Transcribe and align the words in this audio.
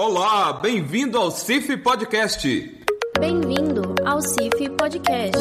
Olá, 0.00 0.52
bem-vindo 0.52 1.18
ao 1.18 1.28
CIF 1.28 1.76
Podcast. 1.78 2.46
Bem-vindo 3.18 3.96
ao 4.06 4.22
CIF 4.22 4.68
Podcast. 4.78 5.36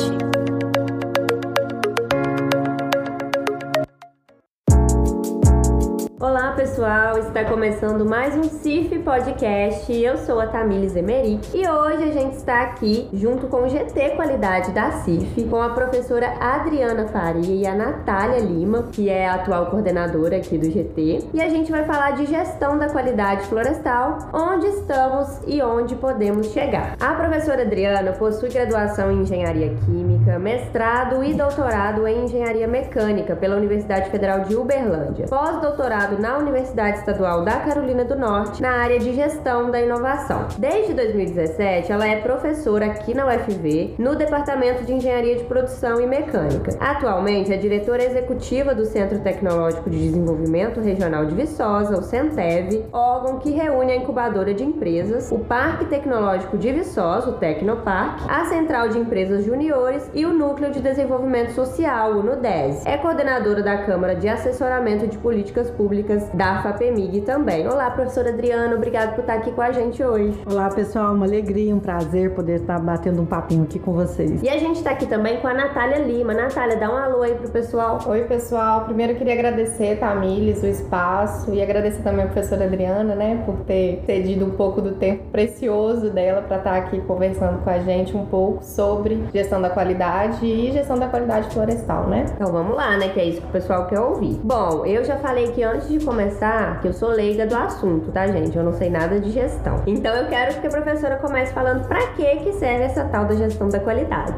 Pessoal, 6.77 7.17
está 7.17 7.43
começando 7.43 8.05
mais 8.05 8.35
um 8.35 8.43
CIF 8.43 8.99
Podcast. 8.99 9.91
Eu 9.91 10.15
sou 10.15 10.39
a 10.39 10.45
Tamires 10.45 10.95
Emery 10.95 11.39
e 11.51 11.67
hoje 11.67 12.03
a 12.03 12.11
gente 12.11 12.35
está 12.35 12.61
aqui 12.61 13.09
junto 13.11 13.47
com 13.47 13.63
o 13.63 13.67
GT 13.67 14.11
Qualidade 14.11 14.71
da 14.73 14.91
CIF, 14.91 15.43
com 15.45 15.59
a 15.59 15.69
professora 15.69 16.35
Adriana 16.39 17.07
Faria 17.07 17.55
e 17.55 17.65
a 17.65 17.73
Natália 17.73 18.37
Lima, 18.37 18.83
que 18.91 19.09
é 19.09 19.27
a 19.27 19.33
atual 19.33 19.71
coordenadora 19.71 20.37
aqui 20.37 20.55
do 20.55 20.69
GT, 20.69 21.29
e 21.33 21.41
a 21.41 21.49
gente 21.49 21.71
vai 21.71 21.83
falar 21.83 22.11
de 22.11 22.27
gestão 22.27 22.77
da 22.77 22.87
qualidade 22.87 23.47
florestal, 23.47 24.19
onde 24.31 24.67
estamos 24.67 25.39
e 25.47 25.59
onde 25.63 25.95
podemos 25.95 26.51
chegar. 26.51 26.95
A 26.99 27.15
professora 27.15 27.63
Adriana 27.63 28.11
possui 28.11 28.49
graduação 28.49 29.11
em 29.11 29.21
Engenharia 29.21 29.75
Química, 29.83 30.06
mestrado 30.39 31.23
e 31.23 31.33
doutorado 31.33 32.07
em 32.07 32.25
Engenharia 32.25 32.67
Mecânica 32.67 33.35
pela 33.35 33.55
Universidade 33.55 34.09
Federal 34.09 34.41
de 34.41 34.55
Uberlândia, 34.55 35.27
pós-doutorado 35.27 36.19
na 36.21 36.37
Universidade 36.37 36.99
Estadual 36.99 37.43
da 37.43 37.57
Carolina 37.59 38.05
do 38.05 38.15
Norte 38.15 38.61
na 38.61 38.71
área 38.71 38.99
de 38.99 39.13
Gestão 39.13 39.71
da 39.71 39.81
Inovação. 39.81 40.47
Desde 40.57 40.93
2017, 40.93 41.91
ela 41.91 42.07
é 42.07 42.21
professora 42.21 42.85
aqui 42.85 43.13
na 43.13 43.25
UFV, 43.25 43.95
no 43.97 44.15
Departamento 44.15 44.83
de 44.83 44.93
Engenharia 44.93 45.35
de 45.35 45.43
Produção 45.45 45.99
e 45.99 46.05
Mecânica. 46.05 46.77
Atualmente 46.79 47.51
é 47.51 47.57
diretora 47.57 48.03
executiva 48.03 48.75
do 48.75 48.85
Centro 48.85 49.19
Tecnológico 49.19 49.89
de 49.89 49.97
Desenvolvimento 49.97 50.79
Regional 50.79 51.25
de 51.25 51.35
Viçosa, 51.35 51.97
o 51.97 52.03
CENTEV, 52.03 52.85
órgão 52.91 53.39
que 53.39 53.51
reúne 53.51 53.91
a 53.91 53.95
incubadora 53.95 54.53
de 54.53 54.63
empresas, 54.63 55.31
o 55.31 55.39
Parque 55.39 55.85
Tecnológico 55.85 56.57
de 56.57 56.71
Viçosa, 56.71 57.29
o 57.29 57.33
Tecnopark, 57.33 58.21
a 58.27 58.45
Central 58.45 58.89
de 58.89 58.99
Empresas 58.99 59.45
Juniores 59.45 60.09
e 60.13 60.25
o 60.27 60.33
Núcleo 60.33 60.71
de 60.71 60.81
Desenvolvimento 60.81 61.53
Social, 61.53 62.11
o 62.11 62.23
NUDES. 62.23 62.85
É 62.85 62.97
coordenadora 62.97 63.63
da 63.63 63.77
Câmara 63.77 64.13
de 64.13 64.27
Assessoramento 64.27 65.07
de 65.07 65.17
Políticas 65.17 65.71
Públicas 65.71 66.29
da 66.33 66.61
FAPEMIG 66.61 67.21
também. 67.21 67.65
Olá, 67.65 67.89
professora 67.91 68.29
Adriana, 68.29 68.75
obrigado 68.75 69.15
por 69.15 69.21
estar 69.21 69.35
aqui 69.35 69.51
com 69.51 69.61
a 69.61 69.71
gente 69.71 70.03
hoje. 70.03 70.37
Olá, 70.45 70.69
pessoal, 70.69 71.13
uma 71.13 71.25
alegria, 71.25 71.73
um 71.73 71.79
prazer 71.79 72.31
poder 72.31 72.59
estar 72.59 72.77
batendo 72.79 73.21
um 73.21 73.25
papinho 73.25 73.63
aqui 73.63 73.79
com 73.79 73.93
vocês. 73.93 74.43
E 74.43 74.49
a 74.49 74.57
gente 74.57 74.77
está 74.77 74.91
aqui 74.91 75.05
também 75.05 75.39
com 75.39 75.47
a 75.47 75.53
Natália 75.53 75.99
Lima. 75.99 76.33
Natália, 76.33 76.75
dá 76.75 76.91
um 76.91 76.97
alô 76.97 77.21
aí 77.21 77.35
pro 77.35 77.49
pessoal. 77.49 77.99
Oi, 78.05 78.25
pessoal. 78.25 78.83
Primeiro 78.83 79.13
eu 79.13 79.17
queria 79.17 79.33
agradecer, 79.33 79.97
Tamires, 79.97 80.61
o 80.61 80.67
espaço 80.67 81.53
e 81.53 81.61
agradecer 81.61 82.01
também 82.01 82.25
a 82.25 82.27
professora 82.27 82.65
Adriana, 82.65 83.15
né, 83.15 83.41
por 83.45 83.55
ter 83.59 84.03
cedido 84.05 84.45
um 84.45 84.51
pouco 84.51 84.81
do 84.81 84.91
tempo 84.95 85.23
precioso 85.31 86.09
dela 86.09 86.41
para 86.41 86.57
estar 86.57 86.75
aqui 86.75 86.99
conversando 87.01 87.63
com 87.63 87.69
a 87.69 87.79
gente 87.79 88.15
um 88.15 88.25
pouco 88.25 88.63
sobre 88.63 89.23
gestão 89.33 89.61
da 89.61 89.69
qualidade 89.69 90.16
e 90.25 90.71
gestão 90.71 90.97
da 90.97 91.07
qualidade 91.07 91.49
florestal, 91.53 92.07
né? 92.07 92.25
Então 92.33 92.51
vamos 92.51 92.75
lá, 92.75 92.97
né, 92.97 93.09
que 93.09 93.19
é 93.19 93.25
isso 93.25 93.41
que 93.41 93.47
o 93.47 93.51
pessoal 93.51 93.85
quer 93.87 93.99
ouvir. 93.99 94.39
Bom, 94.43 94.85
eu 94.85 95.03
já 95.03 95.17
falei 95.17 95.51
que 95.51 95.63
antes 95.63 95.87
de 95.87 96.03
começar, 96.03 96.79
que 96.81 96.87
eu 96.87 96.93
sou 96.93 97.09
leiga 97.09 97.45
do 97.45 97.55
assunto, 97.55 98.11
tá, 98.11 98.27
gente? 98.27 98.57
Eu 98.57 98.63
não 98.63 98.73
sei 98.73 98.89
nada 98.89 99.19
de 99.19 99.31
gestão. 99.31 99.81
Então 99.85 100.13
eu 100.13 100.27
quero 100.27 100.59
que 100.59 100.67
a 100.67 100.69
professora 100.69 101.17
comece 101.17 101.53
falando 101.53 101.87
para 101.87 102.07
que 102.07 102.37
que 102.37 102.53
serve 102.53 102.83
essa 102.83 103.03
tal 103.05 103.25
da 103.25 103.35
gestão 103.35 103.69
da 103.69 103.79
qualidade. 103.79 104.33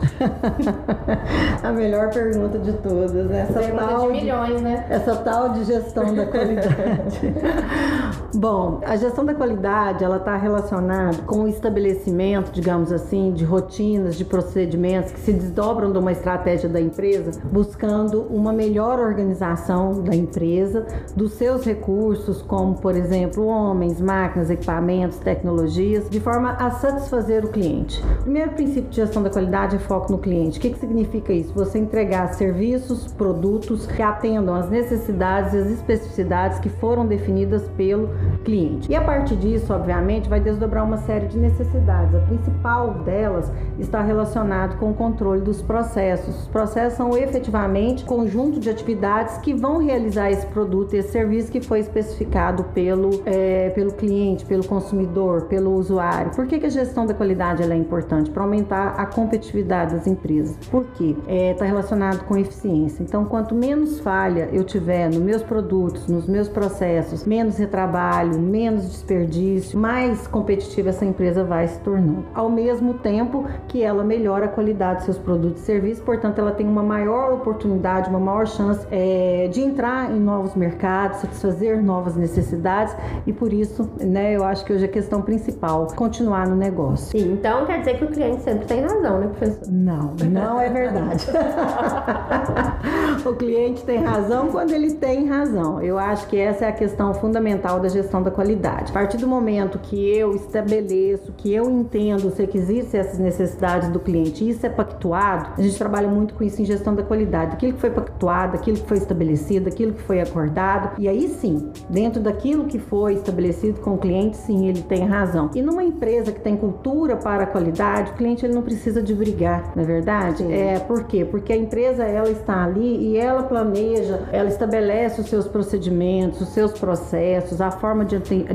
a 1.63 1.71
melhor 1.71 2.09
pergunta 2.09 2.59
de 2.59 2.73
todas, 2.73 3.11
né? 3.11 3.41
Essa 3.49 3.59
pergunta 3.59 3.88
tal 3.88 4.11
de 4.11 4.19
milhões, 4.19 4.58
de, 4.58 4.64
né? 4.64 4.86
Essa 4.89 5.16
tal 5.16 5.49
de 5.49 5.64
gestão 5.64 6.14
da 6.14 6.25
qualidade. 6.25 7.19
Bom, 8.33 8.80
a 8.85 8.95
gestão 8.95 9.25
da 9.25 9.33
qualidade, 9.33 10.03
ela 10.03 10.17
está 10.17 10.38
relacionada 10.38 11.17
com 11.23 11.45
o 11.45 11.47
estabelecimento, 11.47 12.52
digamos 12.52 12.91
assim, 12.91 13.33
de 13.33 13.44
rotinas, 13.44 14.16
de 14.16 14.23
procedimentos 14.23 15.11
que 15.11 15.19
se 15.19 15.33
desdobram 15.33 15.91
de 15.91 15.97
uma 15.97 16.11
estratégia 16.11 16.69
da 16.69 16.80
empresa, 16.80 17.41
buscando 17.52 18.21
uma 18.30 18.53
melhor 18.53 18.99
organização 18.99 20.03
da 20.03 20.15
empresa, 20.15 20.86
dos 21.15 21.33
seus 21.33 21.65
recursos, 21.65 22.42
como 22.43 22.76
por 22.76 22.95
exemplo 22.95 23.48
homens, 23.48 23.99
máquinas, 23.99 24.52
equipamentos, 24.52 25.17
tecnologias, 25.17 26.08
de 26.08 26.20
forma 26.20 26.52
a 26.52 26.70
satisfazer 26.70 27.43
o 27.43 27.49
cliente. 27.49 28.03
O 28.20 28.23
primeiro 28.23 28.52
princípio 28.52 28.92
de 28.92 28.98
gestão 28.98 29.23
da 29.23 29.30
qualidade 29.32 29.76
é 29.76 29.80
foco 29.80 30.11
no 30.11 30.20
cliente. 30.20 30.59
O 30.59 30.61
que, 30.61 30.70
que 30.70 30.80
significa 30.80 31.33
isso? 31.33 31.52
Você 31.55 31.80
entregar 31.80 32.32
serviços, 32.36 33.11
produtos 33.14 33.87
que 33.87 34.03
atendam 34.03 34.53
às 34.53 34.70
necessidades 34.70 35.53
e 35.53 35.58
às 35.58 35.67
especificidades 35.71 36.59
que 36.59 36.70
foram 36.70 37.08
definidas 37.08 37.67
pelo 37.76 38.18
cliente. 38.43 38.91
E 38.91 38.95
a 38.95 39.02
partir 39.02 39.35
disso, 39.35 39.73
obviamente, 39.73 40.30
vai 40.30 40.39
desdobrar 40.39 40.83
uma 40.83 40.97
série 40.97 41.27
de 41.27 41.37
necessidades. 41.37 42.15
A 42.15 42.19
principal 42.19 42.93
delas 43.05 43.52
está 43.77 44.02
relacionada 44.02 44.75
com 44.75 44.91
o 44.91 44.93
controle 44.93 45.41
dos 45.41 45.61
processos. 45.61 46.41
Os 46.41 46.47
processos 46.47 46.97
são 46.97 47.17
efetivamente 47.17 48.05
conjunto 48.05 48.59
de 48.59 48.69
atividades 48.69 49.37
que 49.37 49.53
vão 49.53 49.77
realizar 49.77 50.31
esse 50.31 50.45
produto, 50.47 50.93
esse 50.93 51.11
serviço 51.11 51.52
que 51.52 51.61
foi 51.61 51.79
especificado 51.79 52.63
pelo, 52.65 53.21
é, 53.25 53.69
pelo 53.69 53.93
cliente, 53.93 54.45
pelo 54.45 54.65
consumidor, 54.65 55.43
pelo 55.43 55.73
usuário. 55.75 56.31
Por 56.31 56.47
que, 56.47 56.59
que 56.59 56.65
a 56.65 56.69
gestão 56.69 57.05
da 57.05 57.13
qualidade 57.13 57.63
é 57.63 57.75
importante? 57.75 58.29
Para 58.29 58.43
aumentar 58.43 58.95
a 58.97 59.05
competitividade 59.05 59.95
das 59.95 60.08
empresas. 60.08 60.58
Por 60.67 60.85
quê? 60.95 61.15
Está 61.19 61.31
é, 61.31 61.53
tá 61.53 61.65
relacionado 61.65 62.23
com 62.25 62.37
eficiência. 62.37 63.03
Então, 63.03 63.25
quanto 63.25 63.53
menos 63.55 63.99
falha 63.99 64.49
eu 64.52 64.63
tiver 64.63 65.08
nos 65.08 65.17
meus 65.19 65.43
produtos, 65.43 66.08
nos 66.08 66.27
meus 66.27 66.47
processos, 66.47 67.25
menos 67.25 67.58
retrabalho, 67.58 68.08
menos 68.37 68.89
desperdício, 68.89 69.80
mais 69.80 70.27
competitiva 70.27 70.89
essa 70.89 71.05
empresa 71.05 71.43
vai 71.43 71.67
se 71.67 71.80
tornando. 71.80 72.25
Ao 72.33 72.49
mesmo 72.49 72.95
tempo 72.95 73.45
que 73.67 73.83
ela 73.83 74.03
melhora 74.03 74.45
a 74.45 74.47
qualidade 74.47 74.97
dos 74.97 75.05
seus 75.05 75.17
produtos 75.17 75.61
e 75.61 75.65
serviços, 75.65 76.03
portanto, 76.03 76.39
ela 76.39 76.52
tem 76.52 76.67
uma 76.67 76.83
maior 76.83 77.33
oportunidade, 77.33 78.09
uma 78.09 78.20
maior 78.20 78.47
chance 78.47 78.86
é, 78.92 79.47
de 79.52 79.61
entrar 79.61 80.11
em 80.11 80.20
novos 80.20 80.55
mercados, 80.55 81.20
satisfazer 81.20 81.81
novas 81.81 82.15
necessidades 82.15 82.95
e 83.25 83.33
por 83.33 83.53
isso, 83.53 83.89
né, 83.99 84.36
eu 84.36 84.43
acho 84.43 84.65
que 84.65 84.73
hoje 84.73 84.86
a 84.86 84.89
questão 84.89 85.21
principal 85.21 85.87
continuar 85.95 86.47
no 86.47 86.55
negócio. 86.55 87.20
Sim, 87.20 87.33
então 87.33 87.65
quer 87.65 87.80
dizer 87.80 87.97
que 87.97 88.05
o 88.05 88.08
cliente 88.08 88.41
sempre 88.41 88.65
tem 88.65 88.81
razão, 88.81 89.20
né, 89.20 89.27
professor? 89.27 89.71
Não, 89.71 90.15
não 90.30 90.59
é 90.59 90.70
verdade. 90.70 91.27
o 93.26 93.33
cliente 93.36 93.83
tem 93.83 94.03
razão 94.03 94.47
quando 94.47 94.71
ele 94.71 94.93
tem 94.93 95.27
razão. 95.27 95.81
Eu 95.81 95.97
acho 95.97 96.27
que 96.27 96.37
essa 96.37 96.65
é 96.65 96.70
a 96.70 96.71
questão 96.71 97.14
fundamental 97.14 97.80
da 97.80 97.87
gestão 97.87 97.98
da 98.23 98.32
qualidade. 98.32 98.92
A 98.92 98.93
partir 98.93 99.17
do 99.17 99.27
momento 99.27 99.80
que 99.80 100.10
eu 100.10 100.36
estabeleço, 100.36 101.33
que 101.37 101.54
eu 101.54 101.70
entendo 101.70 102.30
se 102.32 102.49
existem 102.54 102.99
essas 102.99 103.20
necessidades 103.20 103.89
do 103.89 103.99
cliente, 103.99 104.48
isso 104.48 104.65
é 104.65 104.70
pactuado, 104.70 105.52
a 105.58 105.61
gente 105.61 105.77
trabalha 105.77 106.08
muito 106.08 106.33
com 106.33 106.43
isso 106.43 106.61
em 106.61 106.65
gestão 106.65 106.95
da 106.95 107.04
qualidade. 107.04 107.54
Aquilo 107.54 107.73
que 107.73 107.80
foi 107.80 107.89
pactuado, 107.89 108.55
aquilo 108.55 108.77
que 108.77 108.88
foi 108.88 108.98
estabelecido, 108.98 109.67
aquilo 109.67 109.93
que 109.93 110.02
foi 110.02 110.21
acordado, 110.21 110.99
e 110.99 111.08
aí 111.08 111.27
sim, 111.27 111.71
dentro 111.89 112.21
daquilo 112.21 112.65
que 112.65 112.80
foi 112.80 113.14
estabelecido 113.14 113.82
com 113.82 113.95
o 113.95 113.98
cliente, 113.98 114.38
sim, 114.38 114.67
ele 114.67 114.82
tem 114.82 115.05
razão. 115.05 115.49
E 115.54 115.61
numa 115.61 115.83
empresa 115.83 116.32
que 116.32 116.39
tem 116.39 116.55
cultura 116.55 117.15
para 117.15 117.43
a 117.43 117.48
qualidade, 117.48 118.11
o 118.11 118.15
cliente 118.15 118.45
ele 118.45 118.54
não 118.54 118.61
precisa 118.61 119.02
de 119.02 119.14
brigar, 119.14 119.73
na 119.76 119.82
é 119.82 119.86
verdade? 119.86 120.38
Sim. 120.38 120.54
É, 120.54 120.80
por 120.80 121.04
quê? 121.04 121.26
Porque 121.26 121.52
a 121.52 121.58
empresa 121.58 122.04
ela 122.04 122.30
está 122.30 122.64
ali 122.64 123.09
e 123.09 123.17
ela 123.17 123.43
planeja, 123.43 124.27
ela 124.32 124.49
estabelece 124.49 125.21
os 125.21 125.27
seus 125.27 125.48
procedimentos, 125.48 126.42
os 126.42 126.49
seus 126.49 126.71
processos, 126.71 127.61
a 127.61 127.71
forma 127.71 127.89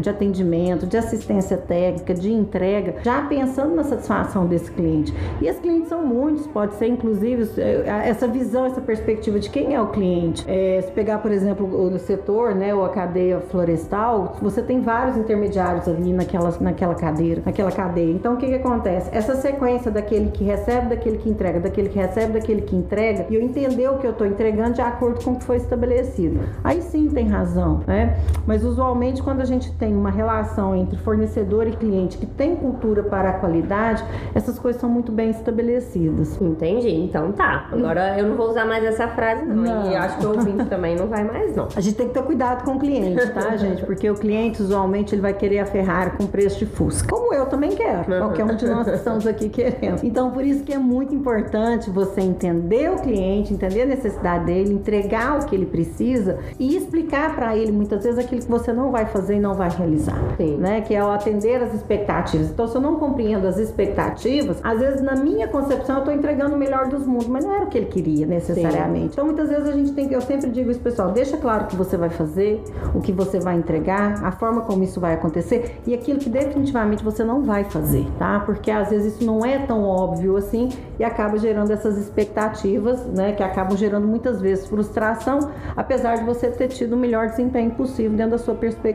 de 0.00 0.11
atendimento, 0.11 0.87
de 0.87 0.97
assistência 0.97 1.56
técnica, 1.56 2.15
de 2.15 2.33
entrega, 2.33 2.97
já 3.03 3.22
pensando 3.22 3.75
na 3.75 3.84
satisfação 3.84 4.47
desse 4.47 4.71
cliente. 4.71 5.15
E 5.41 5.47
esses 5.47 5.61
clientes 5.61 5.89
são 5.89 6.05
muitos, 6.05 6.47
pode 6.47 6.75
ser 6.75 6.89
inclusive 6.89 7.49
é, 7.61 8.09
essa 8.09 8.27
visão, 8.27 8.67
essa 8.67 8.81
perspectiva 8.81 9.39
de 9.39 9.50
quem 9.50 9.75
é 9.75 9.81
o 9.81 9.89
cliente. 9.89 10.45
É, 10.49 10.83
se 10.83 10.93
pegar, 10.93 11.19
por 11.19 11.31
exemplo, 11.31 11.67
o 11.67 11.99
setor 11.99 12.34
setor, 12.45 12.55
né, 12.55 12.75
ou 12.75 12.84
a 12.84 12.89
cadeia 12.89 13.41
florestal, 13.41 14.37
você 14.41 14.62
tem 14.62 14.81
vários 14.81 15.17
intermediários 15.17 15.87
ali 15.89 16.12
naquela, 16.12 16.53
naquela 16.61 16.95
cadeira, 16.95 17.43
naquela 17.45 17.71
cadeia. 17.71 18.13
Então 18.13 18.34
o 18.34 18.37
que, 18.37 18.47
que 18.47 18.54
acontece? 18.54 19.10
Essa 19.13 19.37
sequência 19.37 19.91
daquele 19.91 20.30
que 20.30 20.42
recebe, 20.42 20.89
daquele 20.89 21.19
que 21.19 21.28
entrega, 21.28 21.60
daquele 21.60 21.89
que 21.89 21.98
recebe, 21.98 22.33
daquele 22.33 22.63
que 22.63 22.75
entrega, 22.75 23.27
e 23.30 23.34
eu 23.34 23.42
entender 23.42 23.89
o 23.89 23.98
que 23.98 24.07
eu 24.07 24.10
estou 24.10 24.27
entregando 24.27 24.75
de 24.75 24.80
acordo 24.80 25.22
com 25.25 25.33
o 25.33 25.37
que 25.37 25.45
foi 25.45 25.57
estabelecido. 25.57 26.41
Aí 26.63 26.80
sim 26.83 27.09
tem 27.09 27.28
razão, 27.28 27.80
né? 27.87 28.19
Mas 28.47 28.65
usualmente 28.65 29.22
quando 29.24 29.41
a 29.41 29.44
gente 29.44 29.72
tem 29.72 29.97
uma 29.97 30.10
relação 30.10 30.76
entre 30.76 30.97
fornecedor 30.98 31.66
e 31.66 31.72
cliente 31.72 32.18
que 32.18 32.26
tem 32.26 32.54
cultura 32.54 33.03
para 33.03 33.30
a 33.30 33.32
qualidade, 33.34 34.04
essas 34.34 34.59
coisas 34.59 34.80
são 34.80 34.91
muito 34.91 35.10
bem 35.10 35.30
estabelecidas. 35.30 36.41
Entendi. 36.41 36.91
Então 36.91 37.32
tá. 37.32 37.68
Agora 37.72 38.18
eu 38.18 38.28
não 38.28 38.36
vou 38.36 38.50
usar 38.50 38.66
mais 38.66 38.84
essa 38.84 39.09
frase 39.09 39.44
não. 39.44 39.56
não. 39.56 39.91
E 39.91 39.97
acho 39.97 40.18
que 40.18 40.26
o 40.26 40.30
ouvinte 40.30 40.65
também 40.66 40.94
não 40.94 41.06
vai 41.06 41.24
mais 41.24 41.56
não. 41.56 41.68
A 41.74 41.80
gente 41.80 41.97
tem 41.97 42.09
que 42.09 42.15
ter 42.15 42.22
cuidado 42.22 42.65
com 42.65 42.72
o 42.76 42.78
cliente, 42.78 43.26
tá, 43.30 43.56
gente? 43.56 43.84
Porque 43.84 44.09
o 44.09 44.15
cliente, 44.15 44.62
usualmente, 44.62 45.15
ele 45.15 45.22
vai 45.22 45.32
querer 45.32 45.60
a 45.60 45.66
Ferrari 45.66 46.10
com 46.16 46.27
preço 46.27 46.59
de 46.59 46.66
Fusca. 46.66 47.09
Como 47.09 47.32
eu 47.32 47.47
também 47.47 47.70
quero. 47.70 48.04
Qualquer 48.04 48.44
um 48.44 48.54
de 48.54 48.66
nós 48.66 48.88
que 48.88 48.94
estamos 48.94 49.27
aqui 49.27 49.48
querendo. 49.48 50.04
Então, 50.04 50.30
por 50.30 50.44
isso 50.44 50.62
que 50.65 50.72
é 50.72 50.78
muito 50.78 51.15
importante 51.15 51.91
você 51.91 52.20
entender 52.20 52.91
o 52.91 52.97
cliente, 52.97 53.54
entender 53.54 53.82
a 53.82 53.86
necessidade 53.86 54.44
dele, 54.44 54.74
entregar 54.74 55.38
o 55.38 55.47
que 55.47 55.54
ele 55.54 55.66
precisa 55.66 56.38
e 56.59 56.77
explicar 56.77 57.34
para 57.34 57.56
ele, 57.56 57.72
muitas 57.72 58.04
vezes, 58.04 58.18
aquilo 58.18 58.41
que 58.41 58.50
você 58.50 58.72
não 58.72 58.91
vai 58.91 59.06
fazer 59.15 59.37
e 59.37 59.41
não 59.41 59.55
vai 59.55 59.71
realizar. 59.71 60.19
Sim. 60.37 60.57
Né? 60.57 60.81
Que 60.81 60.95
é 60.95 61.03
o 61.03 61.11
atender 61.11 61.63
as 61.63 61.72
expectativas. 61.72 62.51
Então, 62.51 62.66
se 62.66 62.75
eu 62.75 62.81
não 62.81 62.97
compreendo 62.97 63.47
as 63.47 63.59
expectativas, 63.59 64.59
às 64.63 64.81
vezes 64.81 65.01
na 65.01 65.15
minha 65.15 65.47
concepção 65.47 65.97
eu 65.97 65.99
estou 66.01 66.15
entregando 66.15 66.57
o 66.57 66.59
melhor 66.59 66.89
dos 66.89 67.07
mundos, 67.07 67.28
mas 67.28 67.45
não 67.45 67.55
era 67.55 67.65
o 67.65 67.69
que 67.69 67.78
ele 67.78 67.87
queria 67.87 68.27
necessariamente. 68.27 69.13
Então, 69.13 69.25
muitas 69.25 69.49
vezes 69.49 69.69
a 69.69 69.72
gente 69.72 69.93
tem 69.93 70.09
que, 70.09 70.15
eu 70.15 70.21
sempre 70.21 70.51
digo 70.51 70.71
isso, 70.71 70.81
pessoal, 70.81 71.13
deixa 71.13 71.37
claro 71.37 71.65
o 71.65 71.66
que 71.69 71.77
você 71.77 71.97
vai 71.97 72.11
fazer, 72.11 72.63
o 72.95 73.01
que 73.01 73.13
você 73.13 73.39
vai 73.39 73.57
entregar, 73.57 74.25
a 74.25 74.33
forma 74.33 74.63
como 74.63 74.83
isso 74.83 74.99
vai 74.99 75.15
acontecer 75.15 75.81
e 75.87 75.95
aquilo 75.95 76.19
que 76.19 76.28
definitivamente 76.28 77.05
você 77.05 77.22
não 77.22 77.43
vai 77.43 77.65
fazer, 77.65 78.07
tá? 78.19 78.41
Porque 78.41 78.71
às 78.71 78.91
vezes 78.91 79.15
isso 79.15 79.25
não 79.25 79.45
é 79.45 79.59
tão 79.59 79.84
óbvio 79.84 80.37
assim 80.37 80.71
e 80.99 81.05
acaba 81.05 81.39
gerando 81.39 81.71
essas 81.71 81.97
expectativas, 81.97 83.05
né, 83.07 83.33
que 83.33 83.43
acabam 83.43 83.77
gerando 83.77 84.07
muitas 84.07 84.41
vezes 84.41 84.66
frustração, 84.66 85.51
apesar 85.77 86.16
de 86.16 86.25
você 86.25 86.49
ter 86.49 86.69
tido 86.69 86.95
o 86.95 86.97
melhor 86.97 87.28
desempenho 87.28 87.71
possível 87.72 88.16
dentro 88.16 88.33
da 88.33 88.39
sua 88.39 88.55
perspectiva. 88.55 88.93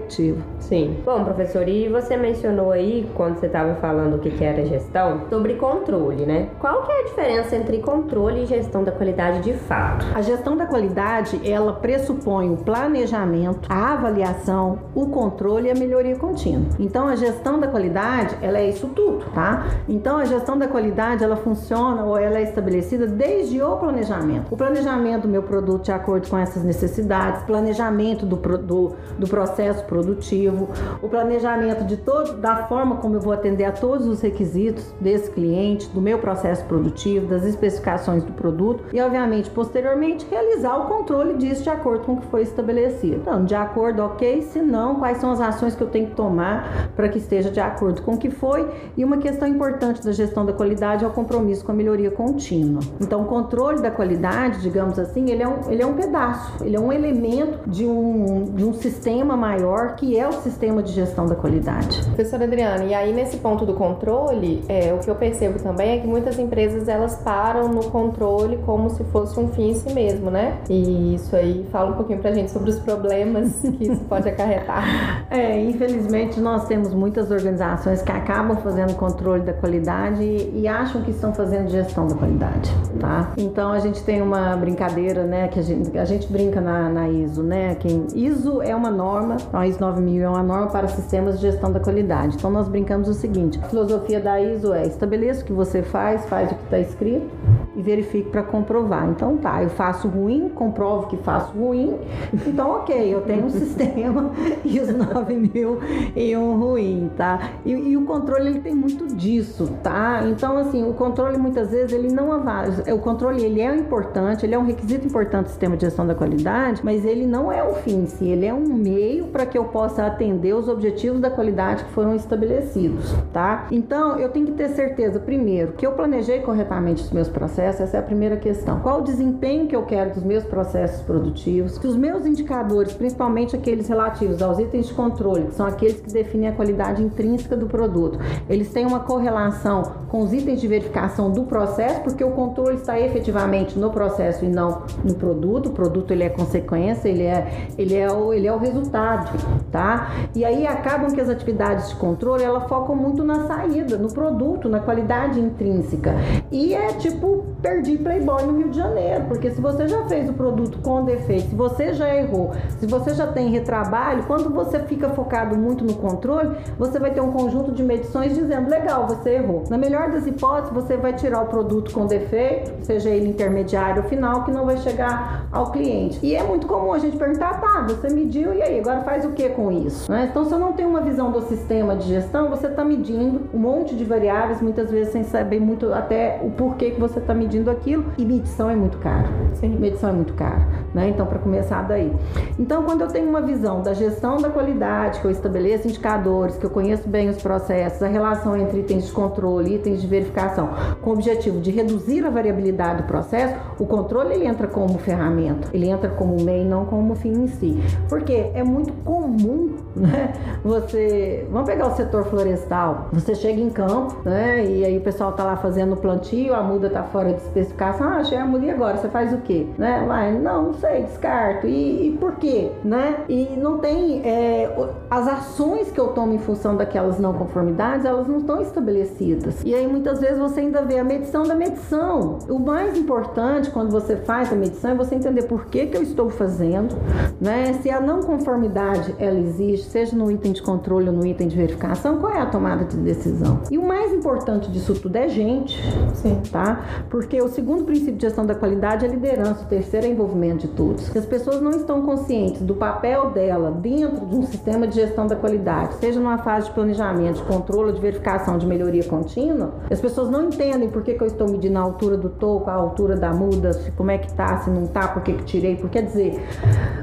Sim. 0.60 0.98
Bom, 1.06 1.24
professor, 1.24 1.68
e 1.68 1.88
você 1.88 2.16
mencionou 2.16 2.72
aí, 2.72 3.10
quando 3.16 3.40
você 3.40 3.48
estava 3.48 3.76
falando 3.76 4.16
o 4.16 4.20
que 4.20 4.30
que 4.32 4.44
era 4.44 4.66
gestão, 4.66 5.22
sobre 5.30 5.56
controle, 5.56 6.26
né? 6.26 6.50
Qual 6.60 6.84
que 6.84 6.92
é 6.92 7.02
a 7.02 7.04
diferença 7.04 7.56
entre 7.56 7.80
controle 7.80 8.44
e 8.44 8.46
gestão 8.46 8.84
da 8.84 8.92
qualidade 8.92 9.42
de 9.42 9.54
fato? 9.54 10.06
A 10.14 10.22
gestão 10.22 10.56
da 10.56 10.66
qualidade, 10.66 11.40
ela 11.50 11.74
pressupõe 11.74 12.52
o 12.54 12.58
planejamento, 12.58 13.68
a 13.70 13.94
avaliação, 13.94 14.80
o 14.94 15.08
controle 15.08 15.68
e 15.68 15.72
a 15.72 15.76
melhoria 15.76 16.16
contínua. 16.16 16.70
Então, 16.80 17.08
a 17.08 17.16
gestão 17.16 17.60
da 17.60 17.68
qualidade, 17.68 18.36
ela 18.42 18.60
é 18.60 18.70
isso 18.70 18.88
tudo, 18.90 19.26
tá? 19.34 19.68
Então, 19.88 20.18
a 20.18 20.26
gestão 20.26 20.58
da 20.58 20.68
qualidade, 20.68 21.24
ela 21.24 21.36
funciona 21.36 22.04
ou 22.04 22.18
ela 22.18 22.38
é 22.38 22.44
estabelecida 22.44 23.08
desde 23.08 23.62
o 23.62 23.78
planejamento. 23.78 24.54
O 24.54 24.58
planejamento 24.58 25.24
do 25.24 25.28
meu 25.28 25.44
produto 25.44 25.84
de 25.86 25.92
acordo 25.92 26.30
com 26.30 26.38
essas 26.38 26.64
necessidades, 26.64 27.44
planejamento 27.44 28.26
do, 28.26 28.36
do, 28.36 28.96
do 29.18 29.28
processo 29.28 29.84
produtivo, 29.90 30.70
o 31.02 31.10
planejamento 31.10 31.84
de 31.84 31.98
todo, 31.98 32.38
da 32.38 32.68
forma 32.68 32.98
como 32.98 33.16
eu 33.16 33.20
vou 33.20 33.34
atender 33.34 33.66
a 33.66 33.72
todos 33.72 34.08
os 34.08 34.22
requisitos 34.22 34.94
desse 35.02 35.32
cliente, 35.32 35.90
do 35.90 36.00
meu 36.00 36.20
processo 36.20 36.64
produtivo, 36.66 37.26
das 37.26 37.44
especificações 37.44 38.24
do 38.24 38.32
produto 38.32 38.86
e, 38.94 39.02
obviamente, 39.02 39.50
posteriormente, 39.50 40.28
realizar 40.30 40.78
o 40.78 40.88
controle 40.88 41.34
disso 41.34 41.64
de 41.64 41.70
acordo 41.70 42.06
com 42.06 42.14
o 42.14 42.18
que 42.18 42.28
foi 42.28 42.44
estabelecido. 42.44 43.16
Então, 43.16 43.44
de 43.44 43.56
acordo, 43.56 44.04
ok, 44.04 44.44
se 44.44 44.62
não, 44.62 44.96
quais 44.96 45.18
são 45.18 45.32
as 45.32 45.42
ações 45.42 45.74
que 45.74 45.82
eu 45.82 45.88
tenho 45.88 46.08
que 46.08 46.16
tomar 46.16 46.92
para 46.96 47.10
que 47.10 47.18
esteja 47.18 47.50
de 47.50 47.60
acordo 47.60 48.04
com 48.04 48.14
o 48.14 48.18
que 48.18 48.30
foi. 48.30 48.70
E 48.96 49.04
uma 49.04 49.18
questão 49.18 49.48
importante 49.48 50.04
da 50.04 50.12
gestão 50.12 50.46
da 50.46 50.54
qualidade 50.54 51.04
é 51.04 51.08
o 51.08 51.12
compromisso 51.12 51.66
com 51.66 51.72
a 51.72 51.76
melhoria 51.76 52.12
contínua. 52.12 52.82
Então, 53.02 53.24
o 53.24 53.26
controle 53.26 53.82
da 53.82 53.90
qualidade, 53.90 54.62
digamos 54.62 55.00
assim, 55.00 55.32
ele 55.32 55.42
é 55.42 55.48
um, 55.48 55.72
ele 55.72 55.82
é 55.82 55.86
um 55.86 55.94
pedaço, 55.94 56.64
ele 56.64 56.76
é 56.76 56.80
um 56.80 56.94
elemento 56.94 57.68
de 57.68 57.86
um, 57.86 58.44
de 58.44 58.64
um 58.64 58.74
sistema 58.74 59.36
maior 59.36 59.79
que 59.88 60.18
é 60.18 60.28
o 60.28 60.32
sistema 60.34 60.82
de 60.82 60.92
gestão 60.92 61.26
da 61.26 61.36
qualidade. 61.36 62.04
Professora 62.06 62.46
Adriana, 62.46 62.84
e 62.84 62.94
aí 62.94 63.14
nesse 63.14 63.38
ponto 63.38 63.66
do 63.66 63.74
controle, 63.74 64.64
é, 64.68 64.94
o 64.94 65.00
que 65.00 65.10
eu 65.10 65.16
percebo 65.16 65.60
também 65.60 65.98
é 65.98 66.02
que 66.02 66.08
muitas 66.08 66.38
empresas 66.38 66.88
elas 66.88 67.16
param 67.18 67.70
no 67.70 67.86
controle 67.86 68.58
como 68.66 68.90
se 68.90 69.04
fosse 69.06 69.40
um 69.40 69.48
fim 69.50 69.70
em 69.70 69.74
si 69.74 69.94
mesmo, 69.94 70.30
né? 70.30 70.58
E 70.70 71.16
isso 71.16 71.36
aí 71.36 71.66
fala 71.72 71.92
um 71.92 71.94
pouquinho 71.94 72.20
pra 72.20 72.32
gente 72.32 72.52
sobre 72.52 72.70
os 72.70 72.80
problemas 72.80 73.60
que 73.78 73.92
isso 73.92 74.04
pode 74.06 74.28
acarretar. 74.28 74.80
É, 75.30 75.62
infelizmente 75.62 76.40
nós 76.40 76.66
temos 76.66 76.94
muitas 76.94 77.30
organizações 77.30 78.02
que 78.02 78.12
acabam 78.12 78.58
fazendo 78.58 78.96
controle 78.96 79.42
da 79.42 79.54
qualidade 79.54 80.24
e, 80.24 80.62
e 80.62 80.68
acham 80.68 81.02
que 81.04 81.12
estão 81.12 81.34
fazendo 81.34 81.70
gestão 81.70 82.08
da 82.08 82.16
qualidade, 82.16 82.72
tá? 83.00 83.32
Então 83.38 83.72
a 83.72 83.80
gente 83.80 84.04
tem 84.04 84.22
uma 84.22 84.56
brincadeira, 84.56 85.24
né, 85.24 85.48
que 85.48 85.60
a 85.60 85.62
gente, 85.62 85.98
a 85.98 86.06
gente 86.06 86.32
brinca 86.32 86.60
na, 86.60 86.90
na 86.90 87.10
ISO, 87.10 87.44
né, 87.44 87.76
que 87.76 87.88
ISO 88.16 88.62
é 88.62 88.76
uma 88.76 88.90
norma, 88.90 89.38
a 89.54 89.68
ISO 89.70 89.80
9000 89.80 90.24
é 90.24 90.30
uma 90.30 90.44
norma 90.44 90.68
para 90.68 90.88
sistemas 90.88 91.40
de 91.40 91.42
gestão 91.42 91.72
da 91.72 91.80
qualidade. 91.80 92.36
Então 92.36 92.50
nós 92.50 92.68
brincamos 92.68 93.08
o 93.08 93.14
seguinte, 93.14 93.60
a 93.62 93.68
filosofia 93.68 94.20
da 94.20 94.42
ISO 94.42 94.74
é 94.74 94.86
estabeleça 94.86 95.44
o 95.44 95.46
que 95.46 95.54
você 95.54 95.82
faz, 95.82 96.26
faz 96.26 96.52
o 96.52 96.56
que 96.56 96.64
está 96.64 96.80
escrito 96.80 97.30
e 97.80 97.82
verifique 97.82 98.30
para 98.30 98.44
comprovar. 98.44 99.10
Então 99.10 99.38
tá, 99.38 99.64
eu 99.64 99.70
faço 99.70 100.08
ruim, 100.08 100.50
comprovo 100.50 101.08
que 101.08 101.18
faço 101.18 101.58
ruim, 101.58 101.98
então 102.46 102.72
ok, 102.72 103.14
eu 103.14 103.22
tenho 103.22 103.46
um 103.46 103.50
sistema 103.50 104.32
ISO 104.66 104.98
9000 104.98 105.80
e 106.16 106.36
um 106.36 106.60
ruim, 106.60 107.10
tá? 107.16 107.52
E, 107.66 107.72
e 107.72 107.98
o 107.98 108.06
controle 108.06 108.50
ele 108.50 108.60
tem 108.60 108.76
muito 108.76 109.08
disso, 109.08 109.70
tá? 109.82 110.24
Então 110.26 110.58
assim, 110.58 110.88
o 110.88 110.94
controle 110.94 111.38
muitas 111.38 111.72
vezes 111.72 111.94
ele 111.94 112.12
não 112.12 112.32
avança, 112.32 112.94
o 112.94 113.00
controle 113.00 113.44
ele 113.44 113.62
é 113.62 113.76
importante, 113.76 114.46
ele 114.46 114.54
é 114.54 114.60
um 114.60 114.66
requisito 114.66 115.08
importante 115.08 115.46
do 115.46 115.50
sistema 115.50 115.78
de 115.78 115.86
gestão 115.86 116.06
da 116.06 116.16
qualidade, 116.16 116.82
mas 116.84 117.06
ele 117.06 117.26
não 117.26 117.52
é 117.52 117.64
o 117.64 117.76
fim 117.76 118.04
em 118.04 118.06
si, 118.06 118.28
ele 118.28 118.46
é 118.46 118.54
um 118.54 118.68
meio 118.68 119.28
para 119.28 119.46
que 119.46 119.58
eu 119.58 119.66
possa 119.66 120.06
atender 120.06 120.54
os 120.54 120.68
objetivos 120.68 121.22
da 121.22 121.30
qualidade 121.30 121.86
que 121.86 121.92
foram 121.92 122.14
estabelecidos, 122.16 123.14
tá? 123.32 123.68
Então 123.72 124.20
eu 124.20 124.30
tenho 124.30 124.48
que 124.48 124.52
ter 124.54 124.70
certeza, 124.70 125.20
primeiro, 125.20 125.74
que 125.74 125.86
eu 125.86 125.94
planejei 125.94 126.40
corretamente 126.42 127.04
os 127.04 127.12
meus 127.12 127.30
processos, 127.30 127.69
essa 127.78 127.98
é 127.98 128.00
a 128.00 128.04
primeira 128.04 128.38
questão. 128.38 128.80
Qual 128.80 129.02
o 129.02 129.04
desempenho 129.04 129.68
que 129.68 129.76
eu 129.76 129.84
quero 129.84 130.14
dos 130.14 130.24
meus 130.24 130.44
processos 130.44 131.02
produtivos? 131.02 131.78
Que 131.78 131.88
os 131.88 131.96
meus 131.96 132.26
indicadores, 132.26 132.94
principalmente 132.94 133.56
aqueles 133.56 133.88
relativos 133.88 134.42
aos 134.42 134.58
itens 134.60 134.88
de 134.88 134.94
controle, 134.94 135.46
que 135.46 135.56
são 135.56 135.66
aqueles 135.66 136.00
que 136.00 136.12
definem 136.12 136.50
a 136.50 136.54
qualidade 136.54 137.04
intrínseca 137.04 137.56
do 137.56 137.68
produto, 137.68 138.20
eles 138.50 138.72
têm 138.72 138.86
uma 138.86 139.02
correlação 139.02 139.84
com 140.08 140.22
os 140.22 140.34
itens 140.34 140.62
de 140.62 140.68
verificação 140.68 141.32
do 141.32 141.44
processo, 141.44 142.02
porque 142.02 142.24
o 142.24 142.32
controle 142.32 142.78
está 142.78 143.00
efetivamente 143.00 143.78
no 143.78 143.92
processo 143.92 144.46
e 144.46 144.48
não 144.48 144.84
no 145.04 145.14
produto. 145.16 145.68
O 145.68 145.72
produto 145.72 146.12
ele 146.12 146.24
é 146.24 146.30
consequência, 146.30 147.08
ele 147.08 147.24
é, 147.24 147.68
ele 147.78 147.96
é, 147.96 148.12
o, 148.12 148.34
ele 148.34 148.48
é 148.48 148.54
o 148.54 148.58
resultado, 148.58 149.32
tá? 149.72 150.12
E 150.36 150.44
aí 150.44 150.66
acabam 150.66 151.12
que 151.12 151.22
as 151.22 151.30
atividades 151.30 151.90
de 151.90 151.96
controle 151.96 152.44
ela 152.44 152.62
focam 152.62 152.96
muito 152.96 153.24
na 153.24 153.46
saída, 153.48 153.98
no 153.98 154.12
produto, 154.12 154.70
na 154.70 154.80
qualidade 154.80 155.40
intrínseca. 155.40 156.14
E 156.52 156.74
é 156.74 156.88
tipo 156.94 157.46
perdi 157.62 157.98
Playboy 157.98 158.44
no 158.44 158.58
Rio 158.58 158.70
de 158.70 158.78
Janeiro, 158.78 159.26
porque 159.28 159.52
se 159.52 159.60
você 159.60 159.88
já 159.88 160.06
fez 160.06 160.30
o 160.30 160.34
produto 160.34 160.80
com 160.80 161.04
defeito, 161.04 161.50
se 161.50 161.56
você 161.56 161.94
já 161.94 162.14
errou, 162.16 162.52
se 162.80 162.86
você 162.86 163.14
já 163.14 163.28
tem 163.28 163.50
retrabalho, 163.50 164.24
quando 164.24 164.50
você 164.50 164.80
fica 164.80 165.10
focado 165.10 165.58
muito 165.58 165.84
no 165.84 165.96
controle, 165.96 166.56
você 166.78 167.00
vai 167.00 167.12
ter 167.12 167.22
um 167.22 167.32
conjunto 167.32 167.72
de 167.72 167.84
medições 167.84 168.34
dizendo 168.34 168.70
legal, 168.70 169.08
você 169.08 169.32
errou. 169.32 169.64
Na 169.70 169.78
melhor 169.78 170.10
das 170.12 170.26
hipóteses, 170.26 170.74
você 170.74 170.96
vai 170.96 171.14
tirar 171.14 171.42
o 171.44 171.48
produto 171.48 171.92
com 171.92 172.06
defeito, 172.06 172.86
seja 172.86 173.10
ele 173.10 173.30
intermediário 173.30 174.04
ou 174.04 174.10
final, 174.10 174.44
que 174.46 174.52
não 174.52 174.66
vai 174.66 174.78
chegar 174.78 175.48
ao 175.52 175.72
cliente. 175.72 176.20
E 176.24 176.36
é 176.36 176.44
muito 176.44 176.66
comum 176.66 176.94
a 176.94 177.00
gente 177.00 177.18
perguntar, 177.18 177.60
tá, 177.60 177.86
você 177.88 178.10
mediu 178.10 178.54
e 178.54 178.62
aí, 178.62 178.80
agora 178.80 179.02
faz 179.02 179.26
o 179.26 179.32
que 179.32 179.50
com 179.50 179.72
isso? 179.72 180.10
Né? 180.10 180.28
Então, 180.30 180.46
se 180.46 180.54
eu 180.54 180.60
não 180.60 180.74
tenho 180.74 180.90
uma 180.90 181.02
visão 181.02 181.32
do 181.32 181.42
sistema 181.42 181.96
de 181.96 182.08
gestão, 182.08 182.50
você 182.50 182.68
está 182.68 182.86
medindo 182.86 183.42
um 183.54 183.58
monte 183.58 183.96
de 183.96 184.06
variáveis, 184.06 184.62
muitas 184.62 184.90
vezes 184.90 185.12
sem 185.12 185.24
saber 185.24 185.60
muito 185.60 185.94
até 185.94 186.40
o 186.44 186.52
porquê 186.52 186.92
que 186.92 187.00
você 187.00 187.20
está 187.20 187.34
medindo 187.34 187.49
aquilo. 187.72 188.06
E 188.18 188.26
medição 188.26 188.70
é 188.70 188.76
muito 188.76 188.98
caro. 189.00 189.28
Sim. 189.54 189.78
Medição 189.80 190.10
é 190.10 190.14
muito 190.14 190.34
caro, 190.34 190.62
né? 190.94 191.10
Então, 191.10 191.26
para 191.26 191.40
começar 191.40 191.82
daí. 191.84 192.12
Então, 192.58 192.84
quando 192.84 193.02
eu 193.02 193.08
tenho 193.08 193.30
uma 193.30 193.42
visão 193.42 193.82
da 193.82 193.94
gestão 193.94 194.38
da 194.38 194.50
qualidade, 194.50 195.20
que 195.20 195.26
eu 195.26 195.32
estabeleço 195.32 195.88
indicadores, 195.88 196.58
que 196.58 196.66
eu 196.66 196.70
conheço 196.70 197.08
bem 197.08 197.30
os 197.30 197.42
processos, 197.42 198.02
a 198.02 198.08
relação 198.08 198.56
entre 198.58 198.80
itens 198.80 199.08
de 199.08 199.12
controle 199.12 199.72
e 199.72 199.76
itens 199.76 200.02
de 200.02 200.08
verificação, 200.08 200.70
com 201.02 201.12
o 201.12 201.14
objetivo 201.14 201.60
de 201.60 201.72
reduzir 201.72 202.26
a 202.26 202.30
variabilidade 202.30 203.04
do 203.04 203.08
processo, 203.08 203.56
o 203.78 203.86
controle 203.86 204.34
ele 204.34 204.46
entra 204.46 204.68
como 204.68 204.98
ferramenta, 205.00 205.70
ele 205.74 205.90
entra 205.90 206.10
como 206.10 206.42
meio, 206.42 206.66
não 206.66 206.86
como 206.86 207.16
fim 207.16 207.44
em 207.44 207.48
si. 207.48 207.82
Porque 208.08 208.52
é 208.54 208.64
muito 208.64 208.94
comum, 209.04 209.76
né? 209.96 210.34
Você, 210.64 211.48
vamos 211.52 211.70
pegar 211.70 211.88
o 211.88 211.96
setor 211.96 212.26
florestal, 212.26 213.08
você 213.12 213.36
chega 213.36 213.62
em 213.62 213.70
campo, 213.70 214.18
né? 214.24 214.66
E 214.66 214.86
aí 214.86 214.98
o 214.98 215.02
pessoal 215.02 215.32
tá 215.34 215.44
lá 215.44 215.56
fazendo 215.56 215.96
plantio, 215.96 216.54
a 216.54 216.62
muda 216.62 216.90
tá 216.90 217.04
fora 217.04 217.34
de 217.34 217.42
especificação, 217.42 218.08
ah, 218.08 218.18
achei 218.18 218.38
a 218.38 218.46
muda 218.46 218.66
e 218.66 218.72
agora? 218.72 218.98
Você 218.98 219.10
faz 219.10 219.34
o 219.34 219.38
quê? 219.38 219.68
Né? 219.78 220.04
Vai, 220.08 220.38
não 220.38 220.74
sei, 220.80 221.04
descarto. 221.04 221.68
E, 221.68 222.08
e 222.08 222.18
por 222.18 222.36
quê? 222.36 222.72
Né? 222.84 223.24
E 223.28 223.58
não 223.58 223.80
tem 223.80 224.22
é, 224.24 224.70
as 225.10 225.28
ações 225.28 225.92
que 225.92 226.00
eu 226.00 226.10
tomo 226.10 226.34
em 226.34 226.40
função 226.40 226.76
daquelas 226.76 227.20
não 227.20 227.34
conformidades, 227.34 228.06
elas 228.06 228.28
não 228.28 228.40
estão 228.40 228.62
estabelecidas. 228.62 229.62
E 229.64 229.74
aí 229.74 229.88
muitas 229.88 230.20
vezes 230.20 230.40
você 230.40 230.62
ainda 230.62 230.82
vê 230.82 231.00
a 231.00 231.04
medição 231.04 231.44
da 231.44 231.56
medição. 231.56 232.40
O 232.50 232.60
mais 232.60 232.98
importante 232.98 233.70
quando 233.72 233.92
você 233.92 234.16
faz 234.16 234.52
a 234.52 234.56
medição 234.56 234.92
é 234.92 234.96
você 234.96 235.16
entender 235.16 235.44
por 235.44 235.66
que, 235.66 235.88
que 235.88 235.98
eu 235.98 236.04
estou 236.04 236.30
fazendo, 236.30 236.96
né? 237.40 237.74
Se 237.82 237.90
a 237.90 238.00
não 238.00 238.22
conformidade 238.22 239.16
ela 239.20 239.40
existe, 239.40 239.90
seja 239.90 240.16
no 240.16 240.32
item 240.32 240.52
de 240.52 240.62
controle 240.62 241.10
ou 241.10 241.16
no 241.16 241.26
item 241.26 241.48
de 241.48 241.56
verificação, 241.56 242.18
qual 242.18 242.34
é 242.34 242.40
a 242.40 242.46
tomada 242.46 242.86
de 242.86 242.98
decisão? 242.98 243.60
E 243.70 243.78
o 243.78 243.86
mais 243.86 244.14
importante 244.14 244.72
disso 244.72 244.94
tudo 244.94 245.16
é 245.16 245.28
gente, 245.28 245.82
Sim. 246.14 246.42
tá? 246.52 247.06
Porque 247.10 247.42
o 247.42 247.48
segundo 247.48 247.84
princípio 247.84 248.16
de 248.16 248.22
gestão 248.22 248.46
da 248.46 248.56
qualidade 248.56 249.06
é 249.06 249.08
liderança, 249.08 249.64
o 249.64 249.68
terceiro 249.68 250.06
é 250.06 250.10
envolvimento 250.10 250.68
de 250.68 250.69
Se 251.12 251.18
as 251.18 251.26
pessoas 251.26 251.62
não 251.62 251.72
estão 251.72 252.02
conscientes 252.02 252.62
do 252.62 252.76
papel 252.76 253.32
dela 253.32 253.72
dentro 253.72 254.26
de 254.26 254.36
um 254.36 254.44
sistema 254.44 254.88
de 254.88 254.96
gestão 254.96 255.28
da 255.28 255.36
qualidade, 255.36 255.96
seja 255.96 256.20
numa 256.20 256.38
fase 256.40 256.68
de 256.68 256.74
planejamento, 256.74 257.38
de 257.38 257.44
controle, 257.44 257.94
de 257.94 258.00
verificação, 258.00 258.58
de 258.58 258.66
melhoria 258.66 259.04
contínua, 259.04 259.74
as 259.90 260.00
pessoas 260.00 260.30
não 260.30 260.46
entendem 260.46 260.90
por 260.90 261.04
que, 261.04 261.14
que 261.14 261.24
eu 261.24 261.28
estou 261.28 261.50
medindo 261.50 261.78
a 261.78 261.82
altura 261.82 262.18
do 262.18 262.30
toco, 262.30 262.70
a 262.70 262.74
altura 262.74 263.16
da 263.16 263.34
muda, 263.34 263.74
se 263.74 263.92
como 263.92 264.12
é 264.12 264.18
que 264.18 264.32
tá, 264.34 264.60
se 264.60 264.70
não 264.70 264.88
tá, 264.88 265.08
por 265.08 265.22
que, 265.24 265.34
que 265.34 265.44
tirei, 265.44 265.76
porque 265.76 266.00
quer 266.00 266.06
dizer, 266.06 266.42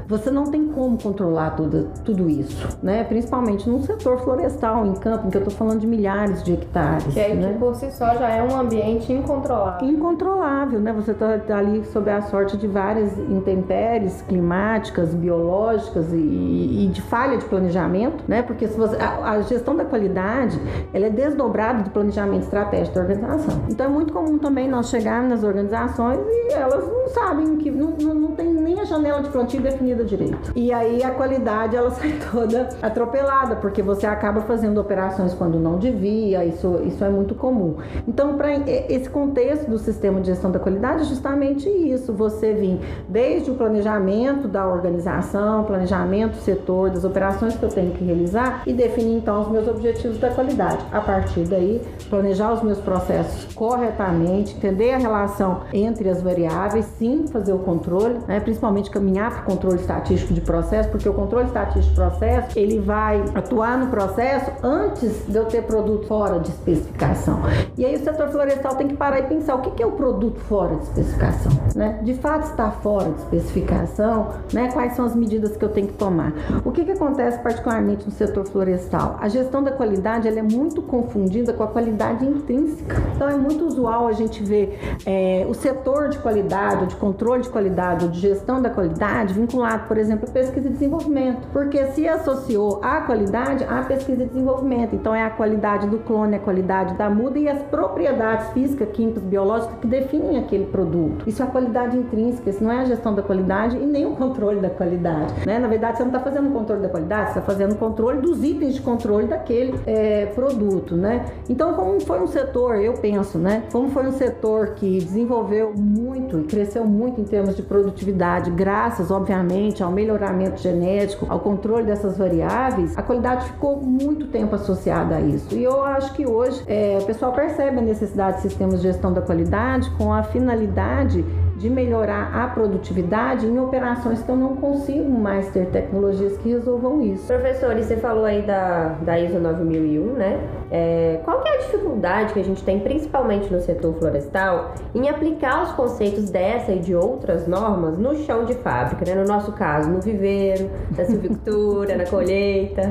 Você 0.07 0.31
não 0.31 0.45
tem 0.45 0.67
como 0.69 0.97
controlar 0.97 1.51
tudo, 1.51 1.89
tudo 2.05 2.29
isso, 2.29 2.79
né? 2.81 3.03
Principalmente 3.03 3.69
no 3.69 3.83
setor 3.83 4.19
florestal, 4.19 4.85
em 4.85 4.93
campo, 4.93 5.27
em 5.27 5.29
que 5.29 5.35
eu 5.35 5.41
estou 5.41 5.53
falando 5.53 5.81
de 5.81 5.87
milhares 5.87 6.41
de 6.43 6.53
hectares. 6.53 7.13
Que, 7.13 7.19
é, 7.19 7.33
né? 7.33 7.51
que 7.51 7.59
por 7.59 7.75
si 7.75 7.91
só 7.91 8.15
já 8.15 8.29
é 8.29 8.41
um 8.41 8.57
ambiente 8.57 9.11
incontrolável. 9.11 9.85
Incontrolável, 9.85 10.79
né? 10.79 10.93
Você 10.93 11.11
está 11.11 11.37
tá 11.39 11.57
ali 11.57 11.83
sob 11.87 12.09
a 12.09 12.21
sorte 12.21 12.55
de 12.55 12.67
várias 12.67 13.17
intempéries 13.19 14.21
climáticas, 14.21 15.13
biológicas 15.13 16.13
e, 16.13 16.85
e, 16.85 16.87
de 16.87 17.01
falha 17.01 17.37
de 17.37 17.43
planejamento, 17.43 18.23
né? 18.29 18.41
Porque 18.41 18.65
se 18.65 18.77
você, 18.77 18.95
a, 18.95 19.31
a, 19.31 19.41
gestão 19.41 19.75
da 19.75 19.83
qualidade 19.83 20.57
ela 20.93 21.07
é 21.07 21.09
desdobrada 21.09 21.83
do 21.83 21.89
planejamento 21.89 22.43
estratégico 22.43 22.95
da 22.95 23.01
organização. 23.01 23.61
Então 23.69 23.85
é 23.85 23.89
muito 23.89 24.13
comum 24.13 24.37
também 24.37 24.69
nós 24.69 24.89
chegarmos 24.89 25.31
nas 25.31 25.43
organizações 25.43 26.19
e 26.25 26.53
elas 26.53 26.87
não 26.87 27.07
sabem 27.09 27.57
que 27.57 27.69
não, 27.69 27.91
não, 28.01 28.13
não 28.13 28.31
tem 28.31 28.53
nem 28.53 28.79
a 28.79 28.85
janela 28.85 29.21
de 29.21 29.29
plantio 29.29 29.61
definida 29.61 29.96
direito. 30.05 30.51
E 30.55 30.71
aí 30.73 31.03
a 31.03 31.11
qualidade 31.11 31.75
ela 31.75 31.91
sai 31.91 32.13
toda 32.31 32.69
atropelada, 32.81 33.55
porque 33.55 33.81
você 33.81 34.05
acaba 34.05 34.41
fazendo 34.41 34.79
operações 34.79 35.33
quando 35.33 35.59
não 35.59 35.77
devia, 35.77 36.45
isso, 36.45 36.81
isso 36.85 37.03
é 37.03 37.09
muito 37.09 37.35
comum. 37.35 37.75
Então, 38.07 38.35
para 38.35 38.51
esse 38.89 39.09
contexto 39.09 39.69
do 39.69 39.77
sistema 39.77 40.19
de 40.19 40.27
gestão 40.27 40.51
da 40.51 40.59
qualidade, 40.59 41.01
é 41.01 41.05
justamente 41.05 41.69
isso, 41.69 42.13
você 42.13 42.53
vir 42.53 42.79
desde 43.07 43.51
o 43.51 43.55
planejamento 43.55 44.47
da 44.47 44.67
organização, 44.67 45.63
planejamento 45.63 46.37
setor, 46.37 46.89
das 46.89 47.03
operações 47.03 47.55
que 47.55 47.63
eu 47.63 47.69
tenho 47.69 47.91
que 47.91 48.03
realizar 48.03 48.63
e 48.65 48.73
definir 48.73 49.17
então 49.17 49.41
os 49.41 49.49
meus 49.49 49.67
objetivos 49.67 50.17
da 50.17 50.29
qualidade. 50.29 50.83
A 50.91 51.01
partir 51.01 51.41
daí, 51.41 51.81
planejar 52.09 52.53
os 52.53 52.61
meus 52.61 52.79
processos 52.79 53.53
corretamente, 53.53 54.55
entender 54.55 54.93
a 54.93 54.97
relação 54.97 55.61
entre 55.73 56.09
as 56.09 56.21
variáveis, 56.21 56.85
sim, 56.97 57.25
fazer 57.27 57.53
o 57.53 57.59
controle, 57.59 58.19
né? 58.27 58.39
principalmente 58.39 58.89
caminhar 58.89 59.31
para 59.31 59.41
o 59.41 59.45
controle 59.45 59.79
estatístico 59.87 60.33
de 60.33 60.41
processo, 60.41 60.89
porque 60.89 61.07
o 61.07 61.13
controle 61.13 61.47
estatístico 61.47 61.89
de 61.89 61.95
processo 61.95 62.59
ele 62.59 62.79
vai 62.79 63.23
atuar 63.33 63.77
no 63.77 63.87
processo 63.87 64.51
antes 64.61 65.25
de 65.27 65.37
eu 65.37 65.45
ter 65.45 65.63
produto 65.63 66.07
fora 66.07 66.39
de 66.39 66.49
especificação. 66.49 67.41
E 67.77 67.85
aí 67.85 67.95
o 67.95 68.03
setor 68.03 68.29
florestal 68.29 68.75
tem 68.75 68.87
que 68.87 68.95
parar 68.95 69.19
e 69.19 69.23
pensar 69.23 69.55
o 69.55 69.61
que 69.61 69.81
é 69.81 69.85
o 69.85 69.91
produto 69.91 70.39
fora 70.41 70.75
de 70.75 70.83
especificação, 70.83 71.51
né? 71.75 71.99
De 72.03 72.13
fato 72.15 72.47
está 72.47 72.69
fora 72.71 73.09
de 73.11 73.19
especificação, 73.21 74.29
né? 74.53 74.69
Quais 74.71 74.93
são 74.93 75.05
as 75.05 75.15
medidas 75.15 75.55
que 75.55 75.63
eu 75.63 75.69
tenho 75.69 75.87
que 75.87 75.93
tomar? 75.93 76.33
O 76.65 76.71
que, 76.71 76.83
que 76.83 76.91
acontece 76.91 77.39
particularmente 77.39 78.05
no 78.05 78.11
setor 78.11 78.45
florestal? 78.45 79.17
A 79.21 79.29
gestão 79.29 79.63
da 79.63 79.71
qualidade 79.71 80.27
ela 80.27 80.39
é 80.39 80.43
muito 80.43 80.81
confundida 80.81 81.53
com 81.53 81.63
a 81.63 81.67
qualidade 81.67 82.25
intrínseca. 82.25 82.95
Então 83.15 83.29
é 83.29 83.37
muito 83.37 83.65
usual 83.65 84.07
a 84.07 84.11
gente 84.11 84.43
ver 84.43 84.79
é, 85.05 85.45
o 85.49 85.53
setor 85.53 86.09
de 86.09 86.17
qualidade, 86.19 86.87
de 86.87 86.95
controle 86.95 87.43
de 87.43 87.49
qualidade, 87.49 88.07
de 88.09 88.19
gestão 88.19 88.61
da 88.61 88.69
qualidade 88.69 89.33
vinculado, 89.33 89.76
por 89.85 89.97
exemplo, 89.97 90.29
pesquisa 90.29 90.67
e 90.67 90.71
desenvolvimento, 90.71 91.47
porque 91.51 91.85
se 91.87 92.07
associou 92.07 92.79
à 92.83 93.01
qualidade 93.01 93.63
à 93.63 93.83
pesquisa 93.83 94.23
e 94.23 94.25
desenvolvimento. 94.27 94.95
Então 94.95 95.13
é 95.13 95.23
a 95.23 95.29
qualidade 95.29 95.87
do 95.87 95.99
clone, 95.99 96.35
a 96.35 96.39
qualidade 96.39 96.93
da 96.95 97.09
muda 97.09 97.37
e 97.37 97.47
as 97.47 97.61
propriedades 97.63 98.49
físicas, 98.49 98.89
químicas, 98.93 99.23
biológicas 99.23 99.77
que 99.79 99.87
definem 99.87 100.37
aquele 100.39 100.65
produto. 100.65 101.27
Isso 101.27 101.41
é 101.41 101.45
a 101.45 101.49
qualidade 101.49 101.97
intrínseca, 101.97 102.49
isso 102.49 102.63
não 102.63 102.71
é 102.71 102.79
a 102.79 102.85
gestão 102.85 103.13
da 103.13 103.21
qualidade 103.21 103.77
e 103.77 103.85
nem 103.85 104.05
o 104.05 104.15
controle 104.15 104.59
da 104.59 104.69
qualidade. 104.69 105.33
Né? 105.45 105.59
Na 105.59 105.67
verdade, 105.67 105.97
você 105.97 106.03
não 106.03 106.11
está 106.11 106.19
fazendo 106.19 106.49
o 106.49 106.51
controle 106.51 106.81
da 106.81 106.89
qualidade, 106.89 107.33
você 107.33 107.39
está 107.39 107.41
fazendo 107.41 107.73
o 107.73 107.75
controle 107.75 108.21
dos 108.21 108.43
itens 108.43 108.75
de 108.75 108.81
controle 108.81 109.27
daquele 109.27 109.75
é, 109.85 110.27
produto. 110.27 110.95
Né? 110.95 111.25
Então, 111.49 111.73
como 111.73 111.99
foi 112.01 112.21
um 112.21 112.27
setor, 112.27 112.75
eu 112.77 112.93
penso, 112.93 113.37
né? 113.37 113.63
como 113.71 113.89
foi 113.89 114.07
um 114.07 114.11
setor 114.11 114.69
que 114.75 114.99
desenvolveu 114.99 115.73
muito 115.75 116.39
e 116.39 116.43
cresceu 116.43 116.85
muito 116.85 117.19
em 117.19 117.23
termos 117.23 117.55
de 117.55 117.61
produtividade, 117.61 118.51
graças, 118.51 119.11
obviamente, 119.11 119.66
ao 119.83 119.91
melhoramento 119.91 120.61
genético, 120.61 121.25
ao 121.29 121.39
controle 121.39 121.85
dessas 121.85 122.17
variáveis, 122.17 122.97
a 122.97 123.01
qualidade 123.01 123.45
ficou 123.45 123.77
muito 123.81 124.27
tempo 124.27 124.55
associada 124.55 125.15
a 125.15 125.21
isso. 125.21 125.53
E 125.55 125.63
eu 125.63 125.83
acho 125.83 126.13
que 126.13 126.25
hoje 126.25 126.63
é, 126.67 126.97
o 127.01 127.05
pessoal 127.05 127.31
percebe 127.31 127.79
a 127.79 127.81
necessidade 127.81 128.37
de 128.37 128.43
sistemas 128.43 128.81
de 128.81 128.87
gestão 128.87 129.13
da 129.13 129.21
qualidade 129.21 129.89
com 129.91 130.13
a 130.13 130.23
finalidade 130.23 131.23
de 131.57 131.69
melhorar 131.69 132.31
a 132.33 132.47
produtividade 132.47 133.47
em 133.47 133.59
operações 133.59 134.21
que 134.21 134.29
eu 134.29 134.35
não 134.35 134.55
consigo 134.57 135.09
mais 135.09 135.49
ter 135.49 135.65
tecnologias 135.67 136.37
que 136.37 136.49
resolvam 136.49 137.01
isso. 137.01 137.25
Professor, 137.25 137.75
e 137.75 137.83
você 137.83 137.97
falou 137.97 138.25
aí 138.25 138.43
da, 138.43 138.95
da 139.01 139.19
ISO 139.19 139.39
9001, 139.39 140.13
né? 140.13 140.39
É, 140.69 141.19
qual 141.25 141.41
que 141.41 141.49
é 141.49 141.55
a 141.55 141.57
dificuldade 141.57 142.33
que 142.33 142.39
a 142.39 142.43
gente 142.43 142.63
tem, 142.63 142.79
principalmente 142.79 143.51
no 143.51 143.59
setor 143.59 143.95
florestal, 143.95 144.75
em 144.93 145.09
aplicar 145.09 145.63
os 145.63 145.71
conceitos 145.71 146.29
dessa 146.29 146.73
e 146.73 146.79
de 146.79 146.93
outras 146.93 147.47
normas 147.47 147.97
no 147.97 148.15
chão 148.17 148.45
de 148.45 148.53
fábrica, 148.53 149.03
né? 149.05 149.19
No 149.19 149.27
nosso 149.27 149.51
caso, 149.53 149.89
no 149.89 149.99
viveiro, 149.99 150.69
na 150.95 151.05
silvicultura, 151.05 151.97
na 151.97 152.05
colheita. 152.05 152.83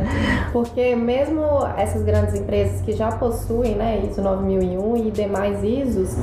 Porque 0.53 0.97
mesmo 0.97 1.43
essas 1.77 2.03
grandes 2.03 2.35
empresas 2.35 2.81
que 2.81 2.93
já 2.93 3.13
possuem, 3.13 3.77
né, 3.77 4.03
ISO 4.11 4.23
9001 4.23 4.97
e 4.97 5.11
demais 5.13 5.63
ISOs, 5.63 6.17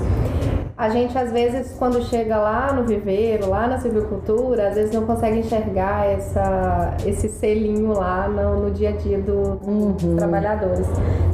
a 0.78 0.90
gente 0.90 1.18
às 1.18 1.32
vezes 1.32 1.76
quando 1.78 2.02
chega 2.04 2.38
lá 2.38 2.74
no 2.74 2.84
viveiro, 2.84 3.50
lá 3.50 3.68
na 3.68 3.80
silvicultura, 3.80 4.70
às 4.70 4.76
vezes 4.76 4.92
não 4.92 5.06
consegue 5.06 5.40
enxergar 5.40 6.06
essa, 6.08 6.98
esse 7.06 7.30
selinho 7.30 7.94
lá 7.94 8.28
no, 8.28 8.64
no 8.64 8.72
dia 8.72 8.90
a 8.90 8.92
dia 8.94 9.20
do, 9.20 9.60
uhum. 9.66 9.92
dos 9.92 10.16
trabalhadores. 10.16 10.88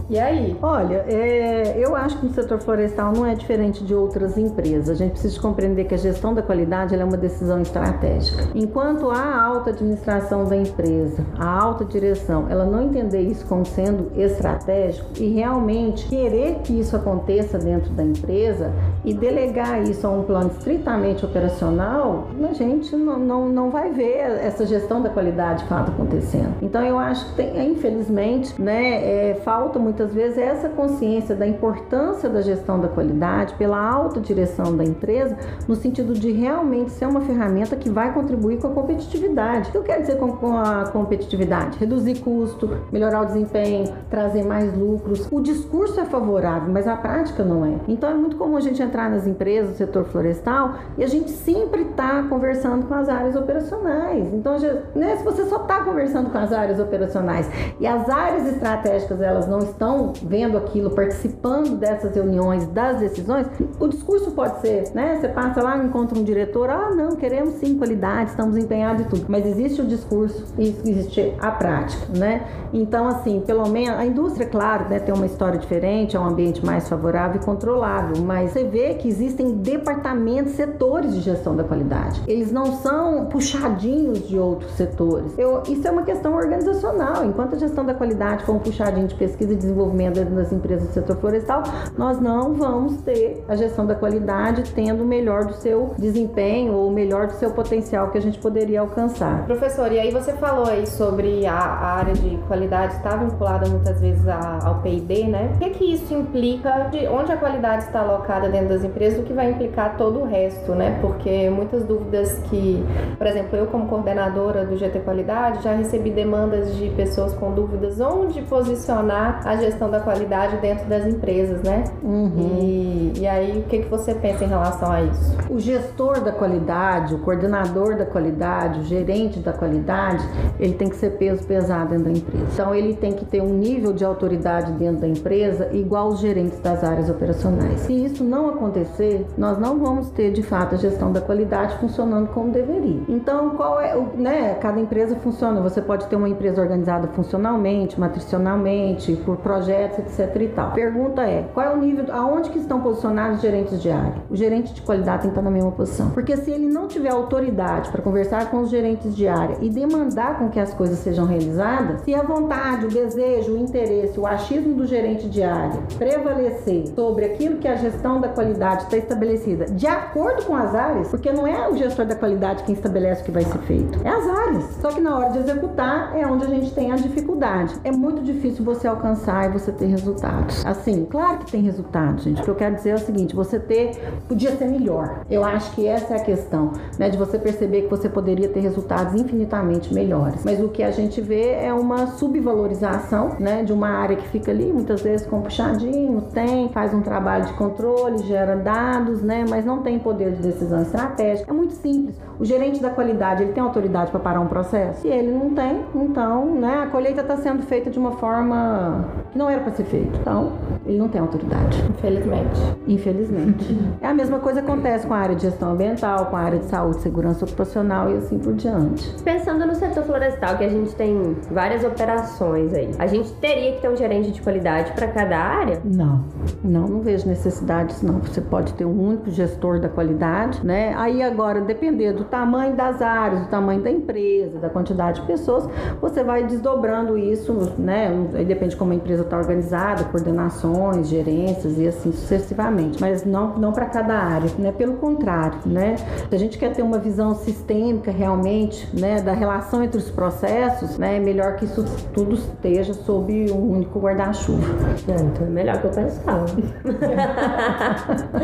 E 0.10 0.18
aí? 0.18 0.58
Olha, 0.62 1.06
é, 1.08 1.76
eu 1.78 1.96
acho 1.96 2.18
que 2.20 2.26
o 2.26 2.34
setor 2.34 2.60
florestal 2.60 3.14
não 3.14 3.26
é 3.26 3.36
diferente 3.36 3.84
de 3.84 3.94
outras 3.94 4.38
empresas. 4.38 4.90
A 4.90 4.96
gente 4.96 5.12
precisa 5.12 5.40
compreender 5.40 5.86
que 5.86 5.94
a 5.94 5.98
gestão 5.98 6.34
da 6.34 6.42
qualidade 6.42 6.96
é 6.96 7.04
uma 7.04 7.18
decisão 7.18 7.62
estratégica. 7.62 8.50
Enquanto 8.56 9.10
a 9.12 9.42
alta 9.42 9.70
administração 9.70 10.46
da 10.46 10.56
empresa, 10.56 11.24
a 11.38 11.48
alta 11.48 11.86
direção, 11.86 12.48
ela 12.50 12.66
não 12.66 12.84
entender 12.84 13.22
isso 13.22 13.46
como 13.46 13.66
sendo 13.66 14.12
estratégico 14.20 15.10
e 15.20 15.30
realmente 15.30 16.08
querer 16.08 16.56
que 16.64 16.80
isso 16.80 16.96
aconteça 16.96 17.58
dentro 17.58 17.92
da 17.92 18.04
empresa 18.04 18.72
e 19.06 19.14
delegar 19.30 19.84
isso 19.84 20.06
a 20.06 20.10
um 20.10 20.24
plano 20.24 20.52
estritamente 20.58 21.24
operacional, 21.24 22.28
a 22.50 22.54
gente 22.54 22.96
não, 22.96 23.20
não, 23.20 23.50
não 23.50 23.70
vai 23.70 23.92
ver 23.92 24.18
essa 24.18 24.66
gestão 24.66 25.02
da 25.02 25.10
qualidade 25.10 25.64
de 25.64 25.70
fato 25.70 25.92
acontecendo. 25.92 26.56
Então 26.62 26.84
eu 26.84 26.98
acho 26.98 27.26
que 27.30 27.36
tem, 27.36 27.72
infelizmente, 27.72 28.60
né, 28.60 29.30
é, 29.30 29.36
falta 29.36 29.78
muitas 29.78 30.14
vezes 30.14 30.38
essa 30.38 30.70
consciência 30.70 31.36
da 31.36 31.48
importância 31.48 32.30
da 32.30 32.42
gestão 32.42 32.80
da 32.80 32.88
qualidade 32.88 33.54
pela 33.56 33.80
alta 33.80 34.20
direção 34.20 34.76
da 34.76 34.84
empresa, 34.84 35.38
no 35.68 35.76
sentido 35.76 36.14
de 36.14 36.32
realmente 36.32 36.92
ser 36.92 37.06
uma 37.06 37.22
ferramenta 37.22 37.76
que 37.76 37.90
vai 37.90 38.14
contribuir 38.14 38.58
com 38.60 38.68
a 38.68 38.72
competitividade. 38.72 39.70
O 39.70 39.72
que 39.72 39.78
eu 39.78 39.84
quero 39.84 40.02
dizer 40.02 40.18
com, 40.18 40.32
com 40.34 40.58
a 40.58 40.86
competitividade? 40.92 41.78
Reduzir 41.78 42.20
custo, 42.20 42.70
melhorar 42.92 43.22
o 43.22 43.26
desempenho, 43.26 43.94
trazer 44.10 44.44
mais 44.44 44.76
lucros. 44.78 45.28
O 45.32 45.40
discurso 45.42 46.00
é 46.00 46.06
favorável, 46.06 46.72
mas 46.72 46.88
a 46.88 46.96
prática 46.96 47.44
não 47.44 47.66
é. 47.66 47.74
Então 47.88 48.10
é 48.10 48.14
muito 48.14 48.36
comum 48.38 48.58
a 48.58 48.62
gente 48.62 48.82
entrar 48.82 49.10
nas 49.10 49.19
empresas 49.28 49.72
do 49.72 49.78
setor 49.78 50.06
florestal 50.06 50.76
e 50.98 51.04
a 51.04 51.08
gente 51.08 51.32
sempre 51.32 51.82
está 51.82 52.24
conversando 52.24 52.86
com 52.88 52.94
as 52.94 53.10
áreas 53.10 53.36
operacionais. 53.36 54.34
Então, 54.34 54.58
né, 54.96 55.16
se 55.16 55.24
você 55.24 55.46
só 55.46 55.62
está 55.62 55.84
conversando 55.84 56.30
com 56.30 56.38
as 56.38 56.52
áreas 56.52 56.80
operacionais 56.80 57.50
e 57.80 57.88
as 57.88 58.10
áreas 58.10 58.48
estratégicas 58.48 59.22
elas 59.22 59.48
não 59.48 59.60
estão 59.60 60.14
vendo 60.24 60.58
aquilo, 60.58 60.92
participando 60.92 61.78
dessas 61.78 62.16
reuniões, 62.16 62.68
das 62.68 63.00
decisões, 63.00 63.48
o 63.80 63.88
discurso 63.88 64.32
pode 64.32 64.60
ser, 64.62 64.92
né? 64.94 65.18
Você 65.20 65.28
passa 65.28 65.62
lá, 65.62 65.78
encontra 65.78 66.18
um 66.18 66.24
diretor, 66.24 66.70
ah, 66.70 66.90
não, 66.96 67.16
queremos 67.16 67.56
sim 67.56 67.78
qualidade, 67.78 68.32
estamos 68.32 68.58
empenhados 68.58 69.06
e 69.06 69.10
tudo. 69.10 69.26
Mas 69.28 69.46
existe 69.46 69.82
o 69.82 69.86
discurso 69.86 70.46
e 70.58 70.68
existe 70.86 71.34
a 71.40 71.52
prática, 71.52 72.18
né? 72.18 72.46
Então, 72.74 73.08
assim, 73.08 73.42
pelo 73.46 73.68
menos 73.68 73.98
a 74.00 74.06
indústria, 74.06 74.48
claro, 74.48 74.90
né, 74.90 75.00
tem 75.00 75.14
uma 75.14 75.26
história 75.26 75.60
diferente, 75.60 76.16
é 76.16 76.20
um 76.20 76.26
ambiente 76.26 76.66
mais 76.66 76.88
favorável 76.88 77.42
e 77.42 77.46
controlável, 77.46 78.24
mas 78.24 78.52
você 78.52 78.64
vê 78.64 78.94
que 78.94 79.09
existem 79.10 79.58
departamentos, 79.58 80.54
setores 80.54 81.14
de 81.14 81.22
gestão 81.22 81.56
da 81.56 81.64
qualidade. 81.64 82.22
Eles 82.28 82.52
não 82.52 82.78
são 82.78 83.26
puxadinhos 83.26 84.28
de 84.28 84.38
outros 84.38 84.72
setores. 84.74 85.38
Eu, 85.38 85.64
isso 85.68 85.88
é 85.88 85.92
uma 85.92 86.04
questão 86.04 86.36
organizacional. 86.36 87.26
Enquanto 87.26 87.56
a 87.56 87.58
gestão 87.58 87.86
da 87.86 87.94
qualidade 87.94 88.44
for 88.44 88.56
um 88.56 88.60
puxadinho 88.60 89.08
de 89.08 89.16
pesquisa 89.16 89.54
e 89.54 89.56
desenvolvimento 89.56 90.16
dentro 90.16 90.36
das 90.36 90.52
empresas 90.52 90.88
do 90.88 90.94
setor 90.94 91.18
florestal, 91.18 91.64
nós 91.98 92.20
não 92.20 92.54
vamos 92.54 93.02
ter 93.02 93.44
a 93.48 93.56
gestão 93.56 93.86
da 93.86 93.96
qualidade 93.96 94.72
tendo 94.74 95.04
o 95.04 95.06
melhor 95.06 95.46
do 95.46 95.54
seu 95.54 95.94
desempenho 95.98 96.74
ou 96.74 96.88
o 96.88 96.92
melhor 96.92 97.28
do 97.28 97.34
seu 97.34 97.52
potencial 97.52 98.12
que 98.12 98.18
a 98.18 98.22
gente 98.22 98.38
poderia 98.40 98.82
alcançar. 98.82 99.46
Professor, 99.46 99.92
e 99.92 100.00
aí 100.00 100.12
você 100.12 100.34
falou 100.34 100.68
aí 100.68 100.86
sobre 100.86 101.46
a, 101.46 101.80
área 101.90 102.14
de 102.14 102.38
qualidade 102.48 102.96
está 102.96 103.16
vinculada 103.16 103.68
muitas 103.68 104.00
vezes 104.00 104.28
ao 104.28 104.82
P&D, 104.82 105.26
né? 105.26 105.52
O 105.56 105.58
que, 105.60 105.70
que 105.72 105.94
isso 105.94 106.14
implica 106.14 106.90
de 106.92 107.08
onde 107.08 107.32
a 107.32 107.38
qualidade 107.38 107.84
está 107.84 108.02
alocada 108.02 108.50
dentro 108.50 108.70
das 108.70 108.84
empresas? 108.84 108.99
Empresa, 109.00 109.22
o 109.22 109.24
que 109.24 109.32
vai 109.32 109.50
implicar 109.50 109.96
todo 109.98 110.20
o 110.20 110.26
resto, 110.26 110.74
né? 110.74 110.98
Porque 111.00 111.50
muitas 111.50 111.86
dúvidas 111.86 112.38
que, 112.50 112.86
por 113.18 113.26
exemplo, 113.26 113.58
eu 113.58 113.68
como 113.68 113.88
coordenadora 113.88 114.66
do 114.66 114.76
GT 114.76 115.00
Qualidade 115.00 115.64
já 115.64 115.74
recebi 115.74 116.12
demandas 116.12 116.76
de 116.76 116.90
pessoas 116.90 117.34
com 117.34 117.52
dúvidas 117.52 118.02
onde 118.02 118.42
posicionar 118.42 119.42
a 119.46 119.56
gestão 119.56 119.90
da 119.90 120.02
qualidade 120.02 120.58
dentro 120.58 120.88
das 120.90 121.08
empresas, 121.08 121.64
né? 121.64 121.86
Uhum. 122.04 122.58
E, 122.60 123.14
e 123.20 123.28
aí, 123.28 123.60
o 123.60 123.70
que, 123.70 123.80
que 123.80 123.90
você 123.90 124.14
pensa 124.14 124.44
em 124.44 124.48
relação 124.48 124.92
a 124.92 125.02
isso? 125.02 125.38
O 125.50 125.60
gestor 125.60 126.20
da 126.20 126.34
qualidade, 126.34 127.16
o 127.16 127.20
coordenador 127.20 127.96
da 127.96 128.06
qualidade, 128.06 128.82
o 128.82 128.84
gerente 128.84 129.40
da 129.40 129.54
qualidade, 129.54 130.26
ele 130.60 130.74
tem 130.74 130.90
que 130.90 130.98
ser 130.98 131.12
peso 131.12 131.46
pesado 131.48 131.92
dentro 131.92 132.06
da 132.06 132.12
empresa. 132.12 132.46
Então, 132.54 132.76
ele 132.76 132.94
tem 132.96 133.14
que 133.14 133.24
ter 133.24 133.42
um 133.42 133.54
nível 133.54 133.94
de 133.94 134.04
autoridade 134.04 134.74
dentro 134.74 135.02
da 135.02 135.08
empresa 135.08 135.70
igual 135.72 136.10
os 136.10 136.20
gerentes 136.20 136.60
das 136.60 136.84
áreas 136.84 137.10
operacionais. 137.10 137.80
Se 137.82 137.94
isso 137.94 138.24
não 138.24 138.50
acontecer, 138.50 138.89
nós 139.38 139.58
não 139.58 139.80
vamos 139.80 140.10
ter 140.10 140.32
de 140.32 140.44
fato 140.44 140.76
a 140.76 140.78
gestão 140.78 141.12
da 141.12 141.22
qualidade 141.22 141.78
funcionando 141.78 142.30
como 142.30 142.52
deveria. 142.52 143.02
Então, 143.08 143.52
qual 143.52 143.80
é 143.80 143.96
o, 143.96 144.08
né? 144.16 144.56
Cada 144.56 144.80
empresa 144.80 145.16
funciona. 145.18 145.62
Você 145.62 145.82
pode 145.82 146.08
ter 146.08 146.16
uma 146.16 146.30
empresa 146.30 146.62
organizada 146.62 147.08
funcionalmente, 147.10 148.00
matricionalmente, 148.00 149.16
por 149.26 149.38
projetos, 149.38 150.00
etc. 150.00 150.36
e 150.42 150.48
tal. 150.50 150.72
Pergunta 150.72 151.22
é: 151.24 151.48
qual 151.54 151.66
é 151.66 151.74
o 151.74 151.78
nível, 151.78 152.06
aonde 152.12 152.50
que 152.50 152.60
estão 152.60 152.82
posicionados 152.82 153.38
os 153.38 153.42
gerentes 153.42 153.82
de 153.82 153.90
área? 153.90 154.16
O 154.30 154.36
gerente 154.36 154.74
de 154.74 154.82
qualidade 154.82 155.24
tem 155.24 155.32
que 155.32 155.38
estar 155.38 155.42
na 155.42 155.52
mesma 155.52 155.72
posição. 155.72 156.10
Porque 156.12 156.36
se 156.38 156.52
ele 156.52 156.68
não 156.68 156.88
tiver 156.88 157.12
autoridade 157.12 157.90
para 157.90 158.02
conversar 158.02 158.50
com 158.50 158.62
os 158.62 158.70
gerentes 158.70 159.16
de 159.16 159.28
área 159.28 159.58
e 159.62 159.70
demandar 159.70 160.38
com 160.40 160.50
que 160.50 160.60
as 160.60 160.74
coisas 160.74 161.00
sejam 161.00 161.26
realizadas, 161.26 162.02
se 162.02 162.14
a 162.14 162.24
vontade, 162.24 162.86
o 162.86 162.90
desejo, 162.90 163.54
o 163.54 163.58
interesse, 163.58 164.20
o 164.20 164.26
achismo 164.26 164.74
do 164.74 164.86
gerente 164.86 165.28
de 165.28 165.44
área 165.44 165.80
prevalecer 165.98 166.88
sobre 166.96 167.26
aquilo 167.26 167.58
que 167.58 167.68
a 167.68 167.76
gestão 167.76 168.20
da 168.20 168.30
qualidade 168.30 168.79
está 168.84 168.98
estabelecida, 168.98 169.66
de 169.66 169.88
acordo 169.88 170.46
com 170.46 170.56
as 170.56 170.74
áreas, 170.76 171.08
porque 171.10 171.32
não 171.32 171.46
é 171.46 171.70
o 171.70 171.76
gestor 171.76 172.06
da 172.06 172.16
qualidade 172.16 172.64
quem 172.64 172.76
estabelece 172.76 173.22
o 173.22 173.26
que 173.26 173.32
vai 173.32 173.44
ser 173.44 173.60
feito, 173.60 174.00
é 174.04 174.10
as 174.10 174.28
áreas. 174.28 174.64
Só 174.82 174.90
que 174.90 175.02
na 175.02 175.18
hora 175.18 175.30
de 175.32 175.40
executar 175.40 176.18
é 176.18 176.26
onde 176.26 176.46
a 176.46 176.50
gente 176.50 176.72
tem 176.74 176.92
a 176.92 176.96
dificuldade. 176.96 177.76
É 177.84 177.92
muito 177.92 178.22
difícil 178.22 178.64
você 178.64 178.88
alcançar 178.88 179.50
e 179.50 179.54
você 179.54 179.72
ter 179.72 179.88
resultados. 179.88 180.66
Assim, 180.66 181.06
claro 181.10 181.40
que 181.40 181.52
tem 181.52 181.62
resultados, 181.62 182.24
gente. 182.24 182.42
O 182.42 182.44
que 182.44 182.50
eu 182.50 182.56
quero 182.56 182.76
dizer 182.76 182.92
é 182.92 182.96
o 182.96 183.00
seguinte: 183.00 183.36
você 183.36 183.60
ter 183.60 184.00
podia 184.28 184.56
ser 184.56 184.66
melhor. 184.66 185.22
Eu 185.30 185.44
acho 185.44 185.72
que 185.74 185.88
essa 185.88 186.14
é 186.14 186.18
a 186.18 186.24
questão, 186.24 186.74
né? 186.98 187.10
De 187.10 187.18
você 187.18 187.38
perceber 187.38 187.84
que 187.84 187.90
você 187.90 188.10
poderia 188.10 188.50
ter 188.50 188.60
resultados 188.60 189.20
infinitamente 189.20 189.94
melhores. 189.94 190.44
Mas 190.44 190.62
o 190.62 190.70
que 190.70 190.84
a 190.84 190.92
gente 190.92 191.22
vê 191.22 191.52
é 191.52 191.74
uma 191.74 192.08
subvalorização, 192.08 193.36
né? 193.40 193.64
De 193.64 193.74
uma 193.74 193.90
área 193.90 194.16
que 194.16 194.28
fica 194.28 194.52
ali, 194.52 194.72
muitas 194.72 195.02
vezes 195.02 195.26
com 195.26 195.42
puxadinho, 195.42 196.22
tem, 196.34 196.70
faz 196.70 196.94
um 196.94 197.02
trabalho 197.02 197.46
de 197.46 197.54
controle, 197.54 198.20
gera 198.20 198.56
dados, 198.70 199.22
né? 199.24 199.46
Mas 199.50 199.66
não 199.66 199.82
tem 199.82 199.98
poder 199.98 200.32
de 200.34 200.42
decisão 200.44 200.82
estratégica. 200.82 201.50
É 201.50 201.54
muito 201.54 201.74
simples. 201.74 202.16
O 202.40 202.46
gerente 202.46 202.80
da 202.82 202.90
qualidade, 202.90 203.44
ele 203.44 203.52
tem 203.52 203.64
autoridade 203.64 204.12
para 204.12 204.20
parar 204.20 204.40
um 204.40 204.48
processo? 204.48 205.02
Se 205.02 205.08
ele 205.08 205.32
não 205.32 205.54
tem, 205.54 205.82
então, 205.96 206.56
né? 206.56 206.84
A 206.84 206.88
colheita 206.88 207.22
está 207.22 207.36
sendo 207.38 207.64
feita 207.64 207.90
de 207.90 207.98
uma 207.98 208.12
forma 208.14 209.06
que 209.32 209.38
não 209.38 209.50
era 209.50 209.62
para 209.62 209.72
ser 209.72 209.86
feita. 209.86 210.18
Então, 210.22 210.54
ele 210.86 210.98
não 210.98 211.08
tem 211.08 211.20
autoridade. 211.20 211.84
Infelizmente. 211.90 212.60
Infelizmente. 212.88 213.80
é 214.02 214.08
a 214.08 214.14
mesma 214.14 214.40
coisa 214.40 214.62
que 214.62 214.70
acontece 214.70 215.08
com 215.08 215.14
a 215.14 215.18
área 215.18 215.36
de 215.36 215.44
gestão 215.44 215.72
ambiental, 215.72 216.28
com 216.28 216.36
a 216.36 216.40
área 216.40 216.60
de 216.60 216.66
saúde, 216.66 217.02
segurança 217.02 217.46
ocupacional 217.46 218.12
e 218.12 218.18
assim 218.18 218.38
por 218.38 218.54
diante. 218.54 219.10
Pensando 219.24 219.66
no 219.66 219.76
setor 219.76 220.04
florestal, 220.04 220.58
que 220.58 220.64
a 220.64 220.70
gente 220.70 220.94
tem 220.96 221.36
várias 221.52 221.84
operações 221.84 222.74
aí, 222.74 222.92
a 223.00 223.08
gente 223.08 223.32
teria 223.34 223.74
que 223.74 223.82
ter 223.82 223.90
um 223.90 223.96
gerente 223.96 224.32
de 224.32 224.42
qualidade 224.42 224.92
para 224.94 225.08
cada 225.08 225.38
área? 225.38 225.82
Não, 225.84 226.24
não, 226.64 226.88
não 226.88 227.02
vejo 227.02 227.28
necessidades 227.28 228.02
não. 228.02 228.20
Você 228.20 228.42
pode 228.42 228.59
ter 228.74 228.86
um 228.86 229.08
único 229.08 229.30
gestor 229.30 229.80
da 229.80 229.90
qualidade, 229.90 230.66
né? 230.66 230.94
Aí 230.98 231.22
agora, 231.22 231.62
depender 231.62 232.14
do 232.14 232.24
tamanho 232.24 232.76
das 232.76 233.02
áreas, 233.02 233.42
do 233.42 233.48
tamanho 233.48 233.82
da 233.82 233.90
empresa, 233.90 234.60
da 234.60 234.70
quantidade 234.70 235.22
de 235.22 235.28
pessoas, 235.28 235.68
você 236.02 236.24
vai 236.24 236.46
desdobrando 236.46 237.18
isso, 237.18 237.74
né? 237.78 238.10
Aí 238.34 238.46
depende 238.46 238.72
de 238.72 238.78
como 238.78 238.92
a 238.92 238.96
empresa 238.96 239.24
está 239.24 239.38
organizada, 239.38 240.04
coordenações, 240.06 241.08
gerências 241.08 241.78
e 241.78 241.88
assim 241.88 242.12
sucessivamente. 242.12 243.00
Mas 243.02 243.26
não, 243.26 243.58
não 243.58 243.72
para 243.72 243.86
cada 243.86 244.14
área, 244.14 244.50
né? 244.58 244.72
Pelo 244.72 244.94
contrário, 244.98 245.60
né? 245.66 245.96
Se 246.30 246.36
a 246.36 246.40
gente 246.40 246.58
quer 246.58 246.74
ter 246.74 246.82
uma 246.82 246.98
visão 246.98 247.36
sistêmica 247.36 248.12
realmente, 248.12 248.88
né, 248.94 249.22
da 249.22 249.34
relação 249.34 249.84
entre 249.84 249.98
os 249.98 250.10
processos, 250.10 250.98
né, 250.98 251.18
é 251.18 251.20
melhor 251.20 251.56
que 251.56 251.66
isso 251.66 251.84
tudo 252.14 252.36
esteja 252.36 252.94
sob 252.94 253.52
um 253.52 253.72
único 253.74 254.00
guarda-chuva. 254.00 254.66
então 255.08 255.48
é 255.48 255.50
melhor 255.50 255.80
que 255.80 255.88
eu 255.88 255.92
pensava. 255.92 256.46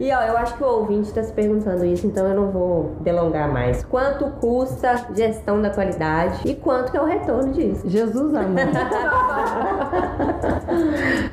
e 0.00 0.12
ó, 0.12 0.20
eu 0.22 0.36
acho 0.38 0.56
que 0.56 0.64
o 0.64 0.66
ouvinte 0.66 1.08
está 1.08 1.22
se 1.22 1.32
perguntando 1.32 1.84
isso, 1.84 2.06
então 2.06 2.26
eu 2.26 2.34
não 2.34 2.50
vou 2.50 2.92
delongar 3.00 3.50
mais. 3.52 3.84
Quanto 3.84 4.24
custa 4.40 5.06
gestão 5.14 5.60
da 5.60 5.70
qualidade 5.70 6.40
e 6.48 6.54
quanto 6.54 6.90
que 6.90 6.96
é 6.96 7.00
o 7.00 7.04
retorno 7.04 7.52
disso? 7.52 7.88
Jesus 7.88 8.34
amado. 8.34 8.58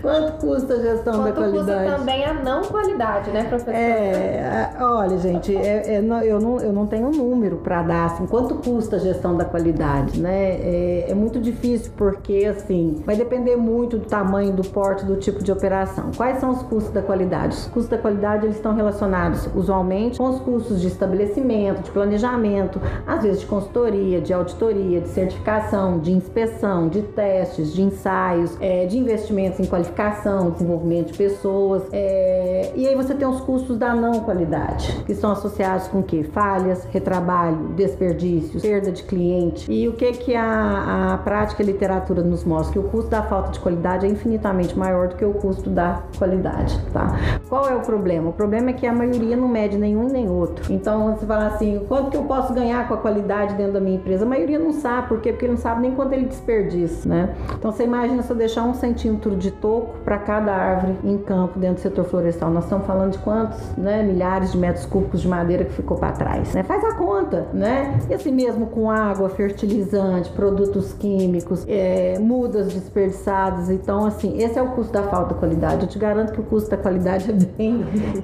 quanto 0.02 0.34
custa 0.46 0.74
a 0.74 0.80
gestão 0.80 1.14
Quanto 1.16 1.26
da 1.26 1.32
qualidade? 1.34 1.84
custa 1.84 1.98
também 1.98 2.26
a 2.26 2.34
não 2.34 2.62
qualidade, 2.64 3.32
né, 3.32 3.44
professor? 3.44 3.74
É, 3.74 4.70
olha, 4.80 5.18
gente, 5.18 5.56
é- 5.56 5.96
é, 5.96 6.02
não- 6.02 6.22
eu, 6.22 6.40
não, 6.40 6.58
eu 6.60 6.74
não 6.74 6.86
tenho 6.86 7.08
um 7.08 7.12
número 7.12 7.58
para 7.58 7.82
dar, 7.84 8.06
assim, 8.06 8.26
quanto 8.26 8.56
custa 8.56 8.96
a 8.98 9.00
gestão 9.00 9.36
da 9.36 9.46
qualidade, 9.46 10.20
né? 10.20 10.52
É, 10.62 11.06
é 11.10 11.14
muito 11.14 11.40
difícil 11.40 11.92
porque, 11.98 12.46
assim, 12.46 13.02
vai 13.06 13.16
depender 13.16 13.56
muito 13.56 13.98
do 13.98 14.06
tamanho, 14.06 14.54
do 14.54 14.64
porte, 14.70 15.06
do 15.06 15.16
tipo 15.18 15.44
de 15.44 15.52
operação. 15.52 16.12
Quais 16.16 16.40
são 16.40 16.52
os 16.52 16.62
custos 16.64 16.92
da 16.94 17.02
qualidade? 17.02 17.56
Os 17.56 17.68
custos 17.68 17.90
da 17.96 18.02
qualidade, 18.02 18.46
eles 18.46 18.56
estão 18.58 18.76
relacionados, 18.76 19.50
usualmente, 19.56 20.18
com 20.18 20.30
os 20.30 20.40
custos 20.40 20.82
de 20.82 20.88
estabelecimento, 20.88 21.84
de 21.84 21.92
planejamento, 21.92 22.80
às 23.06 23.24
vezes 23.24 23.42
de 23.42 23.46
consultoria, 23.46 24.22
de 24.22 24.34
auditoria, 24.34 25.02
de 25.02 25.10
certificação, 25.10 26.00
de 26.00 26.12
inspeção, 26.12 26.88
de 26.88 27.02
testes, 27.02 27.74
de 27.74 27.82
ensaios, 27.82 28.58
é, 28.60 28.86
de 28.86 28.98
investimentos 28.98 29.60
em 29.60 29.66
qualificação, 29.66 30.52
desenvolvimento 30.52 31.12
de 31.12 31.18
pessoas. 31.18 31.84
é, 31.92 32.72
e 32.76 32.88
aí 32.88 32.96
você 32.96 33.14
tem 33.14 33.28
os 33.28 33.42
custos 33.42 33.78
da 33.78 33.96
não 33.96 34.22
qualidade, 34.22 35.04
que 35.06 35.16
são 35.16 35.32
associados 35.32 35.88
com 35.88 36.04
quê? 36.04 36.24
Falhas, 36.24 36.84
retrabalho, 36.86 37.58
desperdícios, 37.76 38.62
perda 38.62 38.92
de 38.92 39.04
cliente. 39.04 39.72
E 39.72 39.88
o 39.88 39.94
que 39.94 40.12
que 40.14 40.36
a, 40.36 41.14
a 41.14 41.18
prática 41.20 41.62
e 41.62 41.66
a 41.66 41.72
literatura 41.72 42.22
nos 42.22 42.44
mostra? 42.44 42.74
Que 42.74 42.80
o 42.80 42.84
custo 42.84 43.10
da 43.10 43.24
falta 43.24 43.52
de 43.52 43.60
qualidade 43.60 44.06
é 44.06 44.10
infinitamente 44.10 44.78
maior 44.78 45.08
do 45.08 45.16
que 45.16 45.26
o 45.26 45.34
custo 45.34 45.70
da 45.70 46.04
qualidade, 46.18 46.80
tá? 46.92 47.16
Qual 47.48 47.68
é 47.68 47.76
o 47.76 47.82
problema? 47.86 48.30
O 48.30 48.34
problema 48.34 48.70
é 48.70 48.74
que 48.74 48.86
a 48.86 48.94
maioria 48.94 49.36
não 49.36 49.48
mede 49.48 49.78
nenhum 49.78 50.08
nem 50.08 50.30
outro. 50.30 50.72
Então, 50.74 51.16
você 51.16 51.26
fala 51.26 51.48
assim, 51.48 51.86
quanto 51.88 52.12
que 52.12 52.18
eu 52.18 52.24
posso 52.24 52.54
ganhar 52.54 52.88
com 52.88 52.94
a 52.94 52.98
qualidade 52.98 53.56
dentro 53.56 53.74
da 53.74 53.80
minha 53.80 53.96
empresa? 53.96 54.26
A 54.26 54.28
maioria 54.28 54.60
não 54.60 54.72
sabe, 54.72 55.08
por 55.08 55.22
quê? 55.22 55.32
Porque 55.32 55.46
ele 55.46 55.54
não 55.54 55.60
sabe 55.60 55.82
nem 55.82 55.92
quanto 55.92 56.14
ele 56.14 56.26
desperdiça, 56.26 57.08
né? 57.08 57.36
Então, 57.58 57.72
você 57.72 57.84
imagina 57.84 58.22
se 58.22 58.30
eu 58.30 58.36
deixar 58.36 58.64
um 58.64 58.74
centímetro 58.74 59.36
de 59.36 59.52
toco 59.52 60.00
para 60.04 60.18
cada 60.18 60.52
árvore 60.54 60.96
em 61.04 61.18
campo 61.18 61.60
dentro 61.60 61.76
do 61.76 61.82
setor 61.82 62.06
florestal. 62.06 62.50
Nós 62.50 62.64
estamos 62.64 62.86
falando 62.86 63.12
de 63.12 63.20
quantos, 63.20 63.60
né, 63.78 64.04
milhares 64.04 64.52
de 64.52 64.58
metros 64.58 64.86
cúbicos 64.86 65.22
de 65.22 65.28
madeira 65.28 65.66
que 65.66 65.74
ficou 65.74 65.98
para 65.98 66.12
trás, 66.12 66.54
né? 66.54 66.64
Faz 66.64 66.84
a 66.84 66.96
conta, 66.96 67.48
né? 67.54 68.00
E 68.10 68.14
assim 68.14 68.32
mesmo 68.32 68.68
com 68.68 68.90
água, 68.90 69.30
fertilizante, 69.30 70.30
produtos 70.32 70.94
químicos, 70.94 71.66
é, 71.68 72.18
mudas 72.20 72.74
desperdiçadas. 72.74 73.70
Então, 73.70 74.06
assim, 74.06 74.42
esse 74.42 74.58
é 74.58 74.62
o 74.62 74.68
custo 74.68 74.94
da 74.94 75.04
falta 75.04 75.34
de 75.34 75.40
qualidade. 75.40 75.84
Eu 75.84 75.88
te 75.88 76.00
garanto 76.00 76.34
que 76.34 76.40
o 76.40 76.44
custo 76.44 76.70
da 76.70 76.78
qualidade 76.78 77.30
é 77.30 77.34
bem, 77.34 77.75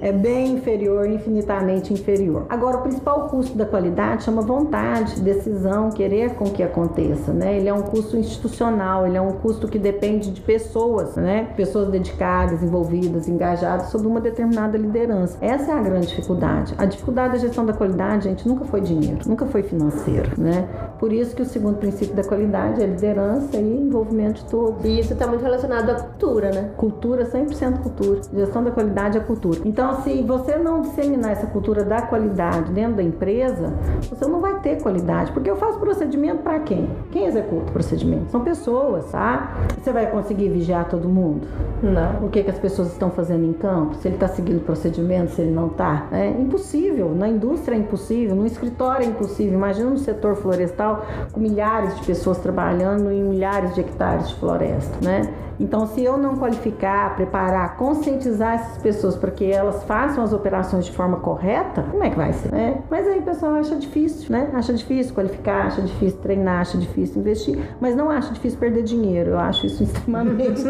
é 0.01 0.11
bem 0.11 0.53
inferior, 0.53 1.07
infinitamente 1.07 1.93
inferior. 1.93 2.45
Agora, 2.49 2.77
o 2.77 2.81
principal 2.81 3.27
custo 3.27 3.57
da 3.57 3.65
qualidade 3.65 4.23
chama 4.23 4.41
vontade, 4.41 5.19
decisão, 5.21 5.89
querer 5.89 6.35
com 6.35 6.45
que 6.45 6.63
aconteça, 6.63 7.33
né? 7.33 7.57
Ele 7.57 7.69
é 7.69 7.73
um 7.73 7.81
custo 7.81 8.17
institucional, 8.17 9.05
ele 9.05 9.17
é 9.17 9.21
um 9.21 9.33
custo 9.33 9.67
que 9.67 9.79
depende 9.79 10.31
de 10.31 10.41
pessoas, 10.41 11.15
né? 11.15 11.49
Pessoas 11.55 11.89
dedicadas, 11.89 12.63
envolvidas, 12.63 13.27
engajadas 13.27 13.87
sob 13.87 14.07
uma 14.07 14.21
determinada 14.21 14.77
liderança. 14.77 15.37
Essa 15.41 15.71
é 15.71 15.75
a 15.75 15.81
grande 15.81 16.07
dificuldade. 16.07 16.73
A 16.77 16.85
dificuldade 16.85 17.33
da 17.33 17.39
gestão 17.39 17.65
da 17.65 17.73
qualidade, 17.73 18.25
gente, 18.25 18.47
nunca 18.47 18.65
foi 18.65 18.81
dinheiro, 18.81 19.19
nunca 19.25 19.45
foi 19.45 19.63
financeiro, 19.63 20.31
né? 20.37 20.67
Por 20.99 21.11
isso 21.11 21.35
que 21.35 21.41
o 21.41 21.45
segundo 21.45 21.77
princípio 21.77 22.15
da 22.15 22.23
qualidade 22.23 22.81
é 22.81 22.85
liderança 22.85 23.57
e 23.57 23.81
envolvimento 23.81 24.43
de 24.43 24.49
todos. 24.49 24.85
E 24.85 24.99
isso 24.99 25.13
está 25.13 25.27
muito 25.27 25.41
relacionado 25.41 25.89
à 25.89 25.95
cultura, 25.95 26.51
né? 26.51 26.69
Cultura, 26.77 27.25
100% 27.25 27.79
cultura. 27.81 28.21
Gestão 28.33 28.63
da 28.63 28.71
qualidade 28.71 29.17
é 29.17 29.21
cultura. 29.21 29.40
Então, 29.65 30.01
se 30.01 30.21
você 30.21 30.57
não 30.57 30.81
disseminar 30.81 31.31
essa 31.31 31.47
cultura 31.47 31.83
da 31.83 32.01
qualidade 32.01 32.71
dentro 32.71 32.97
da 32.97 33.03
empresa, 33.03 33.73
você 34.09 34.25
não 34.25 34.39
vai 34.39 34.59
ter 34.59 34.81
qualidade. 34.81 35.31
Porque 35.31 35.49
eu 35.49 35.55
faço 35.55 35.79
procedimento 35.79 36.43
para 36.43 36.59
quem? 36.59 36.89
Quem 37.11 37.25
executa 37.25 37.69
o 37.69 37.73
procedimento? 37.73 38.29
São 38.31 38.41
pessoas, 38.41 39.11
tá? 39.11 39.55
Você 39.79 39.91
vai 39.91 40.09
conseguir 40.11 40.49
vigiar 40.49 40.87
todo 40.89 41.07
mundo? 41.09 41.47
Não. 41.81 42.25
O 42.25 42.29
que, 42.29 42.43
que 42.43 42.49
as 42.49 42.59
pessoas 42.59 42.91
estão 42.91 43.09
fazendo 43.09 43.45
em 43.45 43.53
campo? 43.53 43.95
Se 43.95 44.07
ele 44.07 44.15
está 44.15 44.27
seguindo 44.27 44.57
o 44.57 44.61
procedimento, 44.63 45.31
se 45.31 45.41
ele 45.41 45.51
não 45.51 45.67
está? 45.67 46.07
É 46.11 46.29
impossível. 46.29 47.13
Na 47.15 47.27
indústria 47.27 47.75
é 47.75 47.79
impossível, 47.79 48.35
no 48.35 48.45
escritório 48.45 49.05
é 49.05 49.09
impossível. 49.09 49.53
Imagina 49.53 49.89
no 49.89 49.97
setor 49.97 50.35
florestal 50.35 51.05
com 51.31 51.39
milhares 51.39 51.95
de 51.99 52.05
pessoas 52.05 52.37
trabalhando 52.37 53.11
em 53.11 53.23
milhares 53.23 53.73
de 53.73 53.81
hectares 53.81 54.29
de 54.29 54.35
floresta, 54.35 54.97
né? 55.03 55.33
Então, 55.61 55.85
se 55.85 56.03
eu 56.03 56.17
não 56.17 56.35
qualificar, 56.35 57.15
preparar, 57.15 57.77
conscientizar 57.77 58.55
essas 58.55 58.77
pessoas 58.79 59.15
para 59.15 59.29
que 59.29 59.45
elas 59.51 59.83
façam 59.83 60.23
as 60.23 60.33
operações 60.33 60.85
de 60.85 60.91
forma 60.91 61.17
correta, 61.17 61.83
como 61.91 62.03
é 62.03 62.09
que 62.09 62.17
vai 62.17 62.33
ser? 62.33 62.51
Né? 62.51 62.81
Mas 62.89 63.07
aí 63.07 63.19
o 63.19 63.21
pessoal 63.21 63.53
acha 63.53 63.75
difícil, 63.75 64.31
né? 64.31 64.49
Acha 64.53 64.73
difícil 64.73 65.13
qualificar, 65.13 65.67
acha 65.67 65.81
difícil 65.81 66.19
treinar, 66.19 66.61
acha 66.61 66.77
difícil 66.77 67.21
investir, 67.21 67.59
mas 67.79 67.95
não 67.95 68.09
acha 68.09 68.33
difícil 68.33 68.59
perder 68.59 68.83
dinheiro. 68.83 69.31
Eu 69.31 69.39
acho 69.39 69.67
isso 69.67 69.83
extremamente 69.83 70.63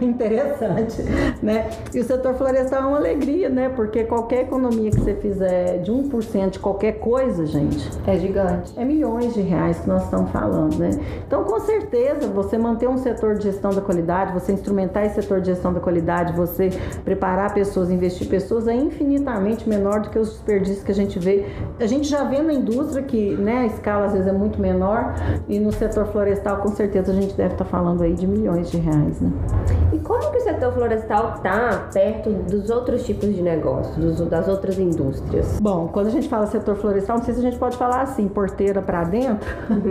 interessante, 0.00 1.02
né? 1.42 1.68
E 1.92 1.98
o 1.98 2.04
setor 2.04 2.34
florestal 2.34 2.82
é 2.82 2.86
uma 2.86 2.98
alegria, 2.98 3.48
né? 3.48 3.68
Porque 3.68 4.04
qualquer 4.04 4.42
economia 4.42 4.90
que 4.90 5.00
você 5.00 5.14
fizer 5.14 5.78
de 5.78 5.90
1% 5.90 6.50
de 6.50 6.58
qualquer 6.60 7.00
coisa, 7.00 7.44
gente, 7.46 7.90
é 8.06 8.16
gigante. 8.16 8.72
É 8.78 8.84
milhões 8.84 9.34
de 9.34 9.40
reais 9.40 9.80
que 9.80 9.88
nós 9.88 10.04
estamos 10.04 10.30
falando, 10.30 10.78
né? 10.78 10.90
Então, 11.26 11.42
com 11.44 11.58
certeza, 11.60 12.28
você 12.28 12.56
manter 12.56 12.88
um 12.88 12.96
setor 12.96 13.34
de 13.34 13.44
gestão 13.44 13.70
da 13.70 13.80
qualidade, 13.80 14.19
você 14.26 14.52
instrumentar 14.52 15.04
esse 15.04 15.16
setor 15.16 15.40
de 15.40 15.48
gestão 15.48 15.72
da 15.72 15.80
qualidade, 15.80 16.32
você 16.32 16.70
preparar 17.04 17.52
pessoas, 17.54 17.90
investir 17.90 18.28
pessoas 18.28 18.68
é 18.68 18.74
infinitamente 18.74 19.68
menor 19.68 20.00
do 20.00 20.10
que 20.10 20.18
os 20.18 20.30
desperdícios 20.30 20.84
que 20.84 20.92
a 20.92 20.94
gente 20.94 21.18
vê. 21.18 21.46
A 21.78 21.86
gente 21.86 22.08
já 22.08 22.24
vê 22.24 22.40
na 22.40 22.52
indústria 22.52 23.02
que, 23.02 23.34
né, 23.36 23.58
a 23.58 23.66
escala 23.66 24.06
às 24.06 24.12
vezes 24.12 24.26
é 24.26 24.32
muito 24.32 24.60
menor 24.60 25.14
e 25.48 25.58
no 25.58 25.72
setor 25.72 26.06
florestal, 26.06 26.58
com 26.58 26.68
certeza, 26.68 27.12
a 27.12 27.14
gente 27.14 27.34
deve 27.34 27.54
estar 27.54 27.64
falando 27.64 28.02
aí 28.02 28.14
de 28.14 28.26
milhões 28.26 28.70
de 28.70 28.78
reais, 28.78 29.20
né? 29.20 29.30
E 29.92 29.98
como 29.98 30.30
que 30.30 30.38
o 30.38 30.40
setor 30.40 30.72
florestal 30.72 31.34
está 31.36 31.88
perto 31.92 32.30
dos 32.30 32.70
outros 32.70 33.04
tipos 33.04 33.34
de 33.34 33.42
negócios, 33.42 34.20
das 34.28 34.48
outras 34.48 34.78
indústrias? 34.78 35.58
Bom, 35.60 35.88
quando 35.88 36.08
a 36.08 36.10
gente 36.10 36.28
fala 36.28 36.46
setor 36.46 36.76
florestal, 36.76 37.18
não 37.18 37.24
sei 37.24 37.34
se 37.34 37.40
a 37.40 37.42
gente 37.42 37.58
pode 37.58 37.76
falar 37.76 38.02
assim, 38.02 38.28
porteira 38.28 38.80
para 38.82 39.04
dentro. 39.04 39.48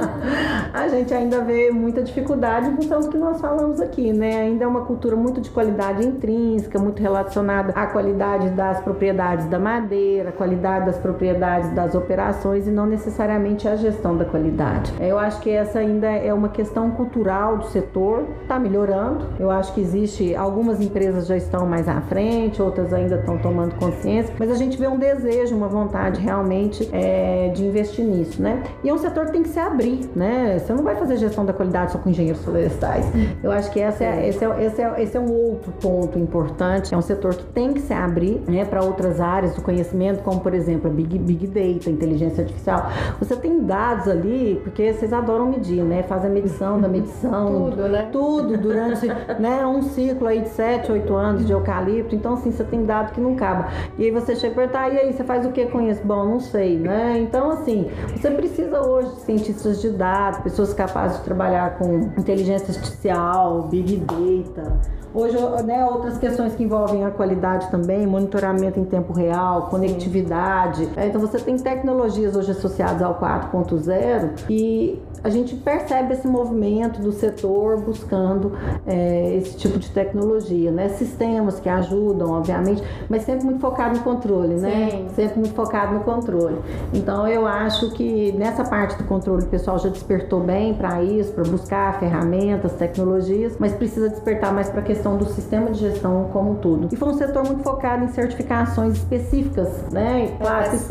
a 0.72 0.88
gente 0.88 1.12
ainda 1.12 1.40
vê 1.40 1.70
muita 1.70 2.02
dificuldade 2.02 2.68
em 2.68 2.76
função 2.76 3.00
que 3.10 3.18
nós 3.18 3.40
falamos 3.40 3.80
aqui, 3.80 4.12
né? 4.12 4.42
Ainda 4.42 4.64
é 4.64 4.66
uma 4.66 4.82
cultura 4.82 5.16
muito 5.16 5.40
de 5.40 5.50
qualidade 5.50 6.06
intrínseca, 6.06 6.78
muito 6.78 7.02
relacionada 7.02 7.72
à 7.74 7.86
qualidade 7.86 8.50
das 8.50 8.80
propriedades 8.80 9.46
da 9.46 9.58
madeira, 9.58 10.32
qualidade 10.32 10.86
das 10.86 10.96
propriedades 10.96 11.70
das 11.72 11.94
operações 11.94 12.66
e 12.66 12.70
não 12.70 12.86
necessariamente 12.86 13.68
a 13.68 13.76
gestão 13.76 14.16
da 14.16 14.24
qualidade. 14.24 14.92
Eu 15.00 15.18
acho 15.18 15.40
que 15.40 15.50
essa 15.50 15.78
ainda 15.78 16.08
é 16.08 16.32
uma 16.32 16.48
questão 16.48 16.90
cultural 16.90 17.58
do 17.58 17.66
setor, 17.66 18.24
está 18.42 18.58
melhorando. 18.58 19.26
Eu 19.38 19.50
acho 19.50 19.74
que 19.74 19.80
existe 19.80 20.34
algumas 20.34 20.80
empresas 20.80 21.26
já 21.26 21.36
estão 21.36 21.66
mais 21.66 21.88
à 21.88 22.00
frente, 22.02 22.62
outras 22.62 22.92
ainda 22.92 23.16
estão 23.16 23.38
tomando 23.38 23.74
consciência, 23.76 24.32
mas 24.38 24.50
a 24.50 24.54
gente 24.54 24.78
vê 24.78 24.86
um 24.86 24.98
desejo, 24.98 25.56
uma 25.56 25.68
vontade 25.68 26.20
realmente 26.20 26.88
é, 26.92 27.50
de 27.54 27.64
investir 27.64 28.04
nisso, 28.04 28.40
né? 28.40 28.62
E 28.84 28.88
é 28.88 28.94
um 28.94 28.98
setor 28.98 29.26
que 29.26 29.32
tem 29.32 29.42
que 29.42 29.48
se 29.48 29.58
abrir, 29.58 30.08
né? 30.14 30.58
Você 30.58 30.72
não 30.72 30.82
vai 30.82 30.94
fazer 30.96 31.16
gestão 31.16 31.44
da 31.44 31.52
qualidade 31.52 31.92
só 31.92 31.98
com 31.98 32.08
engenheiros 32.10 32.42
florestais. 32.44 32.99
Eu 33.42 33.50
acho 33.50 33.70
que 33.70 33.80
essa 33.80 34.04
é, 34.04 34.28
esse, 34.28 34.44
é, 34.44 34.64
esse, 34.64 34.82
é, 34.82 35.02
esse 35.02 35.16
é 35.16 35.20
um 35.20 35.32
outro 35.32 35.72
ponto 35.72 36.18
importante. 36.18 36.94
É 36.94 36.96
um 36.96 37.02
setor 37.02 37.34
que 37.34 37.44
tem 37.44 37.72
que 37.72 37.80
se 37.80 37.92
abrir 37.92 38.40
né, 38.46 38.64
para 38.64 38.82
outras 38.82 39.20
áreas 39.20 39.54
do 39.54 39.62
conhecimento, 39.62 40.22
como 40.22 40.40
por 40.40 40.54
exemplo 40.54 40.90
a 40.90 40.92
Big, 40.92 41.18
Big 41.18 41.46
Data, 41.46 41.90
inteligência 41.90 42.42
artificial. 42.42 42.90
Você 43.18 43.36
tem 43.36 43.60
dados 43.60 44.08
ali, 44.08 44.60
porque 44.62 44.92
vocês 44.92 45.12
adoram 45.12 45.46
medir, 45.46 45.82
né? 45.82 46.02
Faz 46.02 46.24
a 46.24 46.28
medição 46.28 46.80
da 46.80 46.88
medição. 46.88 47.70
tudo, 47.70 47.88
né? 47.88 48.08
Tudo 48.12 48.56
durante 48.56 49.06
né, 49.38 49.66
um 49.66 49.82
ciclo 49.82 50.26
aí 50.26 50.40
de 50.40 50.48
7, 50.48 50.92
8 50.92 51.14
anos 51.14 51.46
de 51.46 51.52
eucalipto. 51.52 52.14
Então, 52.14 52.34
assim, 52.34 52.50
você 52.50 52.64
tem 52.64 52.84
dado 52.84 53.12
que 53.12 53.20
não 53.20 53.34
acaba. 53.34 53.68
E 53.98 54.04
aí 54.04 54.10
você 54.10 54.34
chega 54.34 54.52
e 54.52 54.56
pergunta, 54.56 54.80
ah, 54.80 54.88
e 54.88 54.98
aí, 54.98 55.12
você 55.12 55.24
faz 55.24 55.46
o 55.46 55.50
que 55.50 55.66
com 55.66 55.80
isso? 55.80 56.00
Bom, 56.04 56.24
não 56.24 56.40
sei, 56.40 56.78
né? 56.78 57.18
Então, 57.18 57.50
assim, 57.50 57.90
você 58.14 58.30
precisa 58.30 58.80
hoje 58.80 59.14
de 59.14 59.20
cientistas 59.20 59.80
de 59.80 59.90
dados, 59.90 60.40
pessoas 60.40 60.72
capazes 60.74 61.18
de 61.18 61.24
trabalhar 61.24 61.78
com 61.78 62.10
inteligência 62.18 62.72
artificial, 62.90 63.68
big 63.70 63.96
data. 63.96 64.80
Hoje, 65.12 65.36
né, 65.64 65.84
outras 65.84 66.18
questões 66.18 66.54
que 66.54 66.62
envolvem 66.62 67.04
a 67.04 67.10
qualidade 67.10 67.68
também, 67.68 68.06
monitoramento 68.06 68.78
em 68.78 68.84
tempo 68.84 69.12
real, 69.12 69.62
conectividade. 69.62 70.88
É, 70.96 71.08
então, 71.08 71.20
você 71.20 71.38
tem 71.38 71.56
tecnologias 71.56 72.36
hoje 72.36 72.52
associadas 72.52 73.02
ao 73.02 73.18
4.0 73.18 74.44
e 74.48 75.02
a 75.22 75.28
gente 75.28 75.54
percebe 75.56 76.14
esse 76.14 76.26
movimento 76.26 77.00
do 77.00 77.12
setor 77.12 77.80
buscando 77.80 78.52
é, 78.86 79.34
esse 79.36 79.56
tipo 79.56 79.78
de 79.78 79.90
tecnologia, 79.90 80.70
né? 80.70 80.88
Sistemas 80.90 81.60
que 81.60 81.68
ajudam, 81.68 82.30
obviamente, 82.30 82.82
mas 83.08 83.24
sempre 83.24 83.44
muito 83.44 83.60
focado 83.60 83.98
no 83.98 84.02
controle, 84.02 84.54
né? 84.54 84.90
Sim. 84.90 85.08
Sempre 85.14 85.40
muito 85.40 85.54
focado 85.54 85.92
no 85.94 86.00
controle. 86.00 86.58
Então 86.94 87.26
eu 87.28 87.46
acho 87.46 87.90
que 87.90 88.32
nessa 88.32 88.64
parte 88.64 88.96
do 88.96 89.04
controle 89.04 89.42
o 89.42 89.48
pessoal 89.48 89.78
já 89.78 89.88
despertou 89.88 90.40
bem 90.40 90.72
para 90.72 91.02
isso, 91.02 91.32
para 91.32 91.44
buscar 91.44 91.98
ferramentas, 91.98 92.72
tecnologias, 92.80 93.56
mas 93.58 93.74
precisa 93.74 94.08
despertar 94.08 94.52
mais 94.52 94.70
para 94.70 94.80
a 94.80 94.84
questão 94.84 95.18
do 95.18 95.26
sistema 95.26 95.70
de 95.70 95.78
gestão 95.78 96.30
como 96.32 96.52
um 96.52 96.54
todo. 96.56 96.88
E 96.90 96.96
foi 96.96 97.08
um 97.10 97.14
setor 97.14 97.44
muito 97.44 97.62
focado 97.62 98.04
em 98.04 98.08
certificações 98.08 98.94
específicas, 98.96 99.68
né? 99.92 100.34
Classes. 100.38 100.88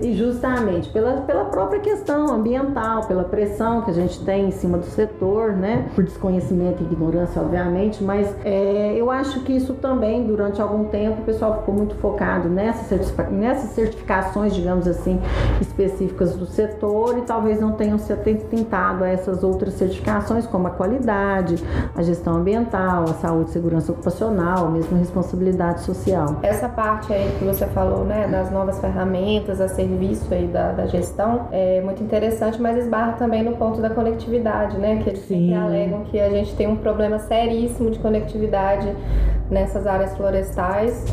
E 0.00 0.14
justamente 0.14 0.88
pela, 0.90 1.22
pela 1.22 1.46
própria 1.46 1.80
questão 1.80 2.32
ambiental, 2.32 3.04
pela 3.06 3.24
pressão 3.24 3.82
que 3.82 3.90
a 3.90 3.94
gente 3.94 4.24
tem 4.24 4.46
em 4.46 4.50
cima 4.52 4.78
do 4.78 4.86
setor, 4.86 5.52
né? 5.52 5.88
Por 5.94 6.04
desconhecimento 6.04 6.82
e 6.82 6.86
ignorância, 6.86 7.42
obviamente, 7.42 8.02
mas 8.04 8.32
é, 8.44 8.94
eu 8.96 9.10
acho 9.10 9.40
que 9.40 9.52
isso 9.52 9.74
também, 9.74 10.24
durante 10.24 10.62
algum 10.62 10.84
tempo, 10.84 11.22
o 11.22 11.24
pessoal 11.24 11.58
ficou 11.58 11.74
muito 11.74 11.96
focado 11.96 12.48
nessas, 12.48 12.86
certific 12.86 13.30
nessas 13.32 13.70
certificações, 13.70 14.54
digamos 14.54 14.86
assim, 14.86 15.20
específicas 15.60 16.36
do 16.36 16.46
setor 16.46 17.18
e 17.18 17.22
talvez 17.22 17.60
não 17.60 17.72
tenham 17.72 17.98
se 17.98 18.12
atentado 18.12 19.02
a 19.02 19.08
essas 19.08 19.42
outras 19.42 19.74
certificações, 19.74 20.46
como 20.46 20.68
a 20.68 20.70
qualidade, 20.70 21.31
a 21.94 22.02
gestão 22.02 22.34
ambiental, 22.34 23.04
a 23.04 23.14
saúde 23.14 23.50
e 23.50 23.52
segurança 23.52 23.92
ocupacional, 23.92 24.70
mesmo 24.70 24.96
a 24.96 24.98
responsabilidade 24.98 25.82
social. 25.82 26.36
Essa 26.42 26.68
parte 26.68 27.12
aí 27.12 27.34
que 27.38 27.44
você 27.44 27.66
falou, 27.66 28.04
né, 28.04 28.28
das 28.28 28.50
novas 28.50 28.78
ferramentas, 28.80 29.60
a 29.60 29.68
serviço 29.68 30.32
aí 30.32 30.46
da, 30.46 30.72
da 30.72 30.86
gestão, 30.86 31.48
é 31.50 31.80
muito 31.80 32.02
interessante, 32.02 32.60
mas 32.60 32.76
esbarra 32.76 33.12
também 33.12 33.42
no 33.42 33.56
ponto 33.56 33.80
da 33.80 33.90
conectividade, 33.90 34.76
né, 34.78 35.00
que 35.02 35.10
eles 35.10 35.20
Sim. 35.20 35.48
sempre 35.48 35.54
alegam 35.54 36.04
que 36.04 36.20
a 36.20 36.30
gente 36.30 36.54
tem 36.54 36.66
um 36.66 36.76
problema 36.76 37.18
seríssimo 37.18 37.90
de 37.90 37.98
conectividade 37.98 38.94
nessas 39.50 39.86
áreas 39.86 40.16
florestais. 40.16 41.04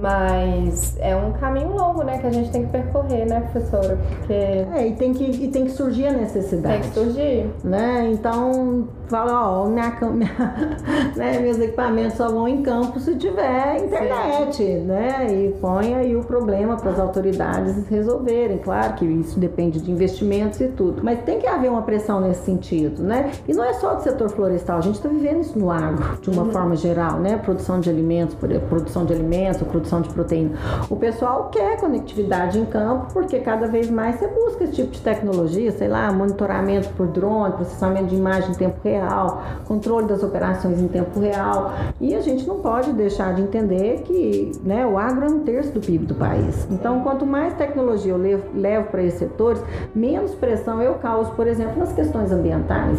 Mas 0.00 0.96
é 1.00 1.14
um 1.16 1.32
caminho 1.32 1.74
longo, 1.76 2.02
né, 2.02 2.18
que 2.18 2.26
a 2.26 2.30
gente 2.30 2.50
tem 2.50 2.64
que 2.64 2.70
percorrer, 2.70 3.26
né, 3.26 3.40
professora? 3.52 3.98
Porque 4.18 4.32
É, 4.32 4.86
e 4.88 4.92
tem 4.94 5.12
que, 5.12 5.24
e 5.24 5.48
tem 5.48 5.64
que 5.64 5.70
surgir 5.72 6.06
a 6.06 6.12
necessidade. 6.12 6.82
tem 6.82 6.90
que 6.90 6.94
surgir. 6.94 7.46
né? 7.64 8.08
Então, 8.12 8.84
fala, 9.08 9.50
ó, 9.62 9.66
minha, 9.66 9.96
minha- 10.12 10.54
né, 11.16 11.38
meus 11.40 11.58
equipamentos 11.58 12.14
só 12.16 12.28
vão 12.28 12.46
em 12.46 12.62
campo 12.62 13.00
se 13.00 13.14
tiver 13.16 13.78
internet, 13.84 14.62
né? 14.62 15.26
E 15.30 15.48
põe 15.60 15.94
aí 15.94 16.14
o 16.16 16.22
problema 16.22 16.76
para 16.76 16.90
as 16.90 16.98
autoridades 16.98 17.86
resolverem. 17.88 18.58
Claro 18.58 18.94
que 18.94 19.04
isso 19.04 19.38
depende 19.38 19.80
de 19.80 19.90
investimentos 19.90 20.60
e 20.60 20.68
tudo, 20.68 21.00
mas 21.02 21.20
tem 21.22 21.38
que 21.38 21.46
haver 21.46 21.70
uma 21.70 21.82
pressão 21.82 22.20
nesse 22.20 22.42
sentido, 22.44 23.02
né? 23.02 23.30
E 23.48 23.52
não 23.54 23.64
é 23.64 23.72
só 23.74 23.94
do 23.94 24.02
setor 24.02 24.28
florestal, 24.30 24.78
a 24.78 24.82
gente 24.82 24.96
está 24.96 25.08
vivendo 25.08 25.40
isso 25.40 25.58
no 25.58 25.70
agro, 25.70 26.18
de 26.20 26.30
uma 26.30 26.44
forma 26.46 26.76
geral, 26.76 27.18
né? 27.18 27.36
Produção 27.38 27.80
de 27.80 27.88
alimentos, 27.90 28.34
produção 28.68 29.04
de 29.04 29.12
alimentos, 29.12 29.62
produção 29.62 29.87
de 30.00 30.08
proteína. 30.10 30.56
O 30.90 30.96
pessoal 30.96 31.48
quer 31.50 31.78
conectividade 31.80 32.58
em 32.58 32.64
campo 32.64 33.12
porque 33.12 33.38
cada 33.40 33.66
vez 33.66 33.90
mais 33.90 34.16
você 34.16 34.28
busca 34.28 34.64
esse 34.64 34.74
tipo 34.74 34.90
de 34.90 35.00
tecnologia, 35.00 35.72
sei 35.72 35.88
lá, 35.88 36.12
monitoramento 36.12 36.88
por 36.90 37.06
drone, 37.06 37.54
processamento 37.54 38.06
de 38.06 38.16
imagem 38.16 38.50
em 38.50 38.54
tempo 38.54 38.76
real, 38.84 39.42
controle 39.66 40.06
das 40.06 40.22
operações 40.22 40.80
em 40.80 40.88
tempo 40.88 41.18
real. 41.18 41.72
E 42.00 42.14
a 42.14 42.20
gente 42.20 42.46
não 42.46 42.58
pode 42.60 42.92
deixar 42.92 43.34
de 43.34 43.42
entender 43.42 44.02
que 44.02 44.52
né, 44.62 44.86
o 44.86 44.98
agro 44.98 45.24
é 45.24 45.28
um 45.28 45.40
terço 45.40 45.72
do 45.72 45.80
PIB 45.80 46.06
do 46.06 46.14
país. 46.14 46.66
Então, 46.70 47.00
quanto 47.00 47.24
mais 47.24 47.54
tecnologia 47.54 48.12
eu 48.12 48.18
levo, 48.18 48.44
levo 48.54 48.88
para 48.88 49.02
esses 49.02 49.18
setores, 49.18 49.62
menos 49.94 50.34
pressão 50.34 50.82
eu 50.82 50.94
causo, 50.94 51.30
por 51.32 51.46
exemplo, 51.46 51.78
nas 51.78 51.92
questões 51.92 52.30
ambientais. 52.30 52.98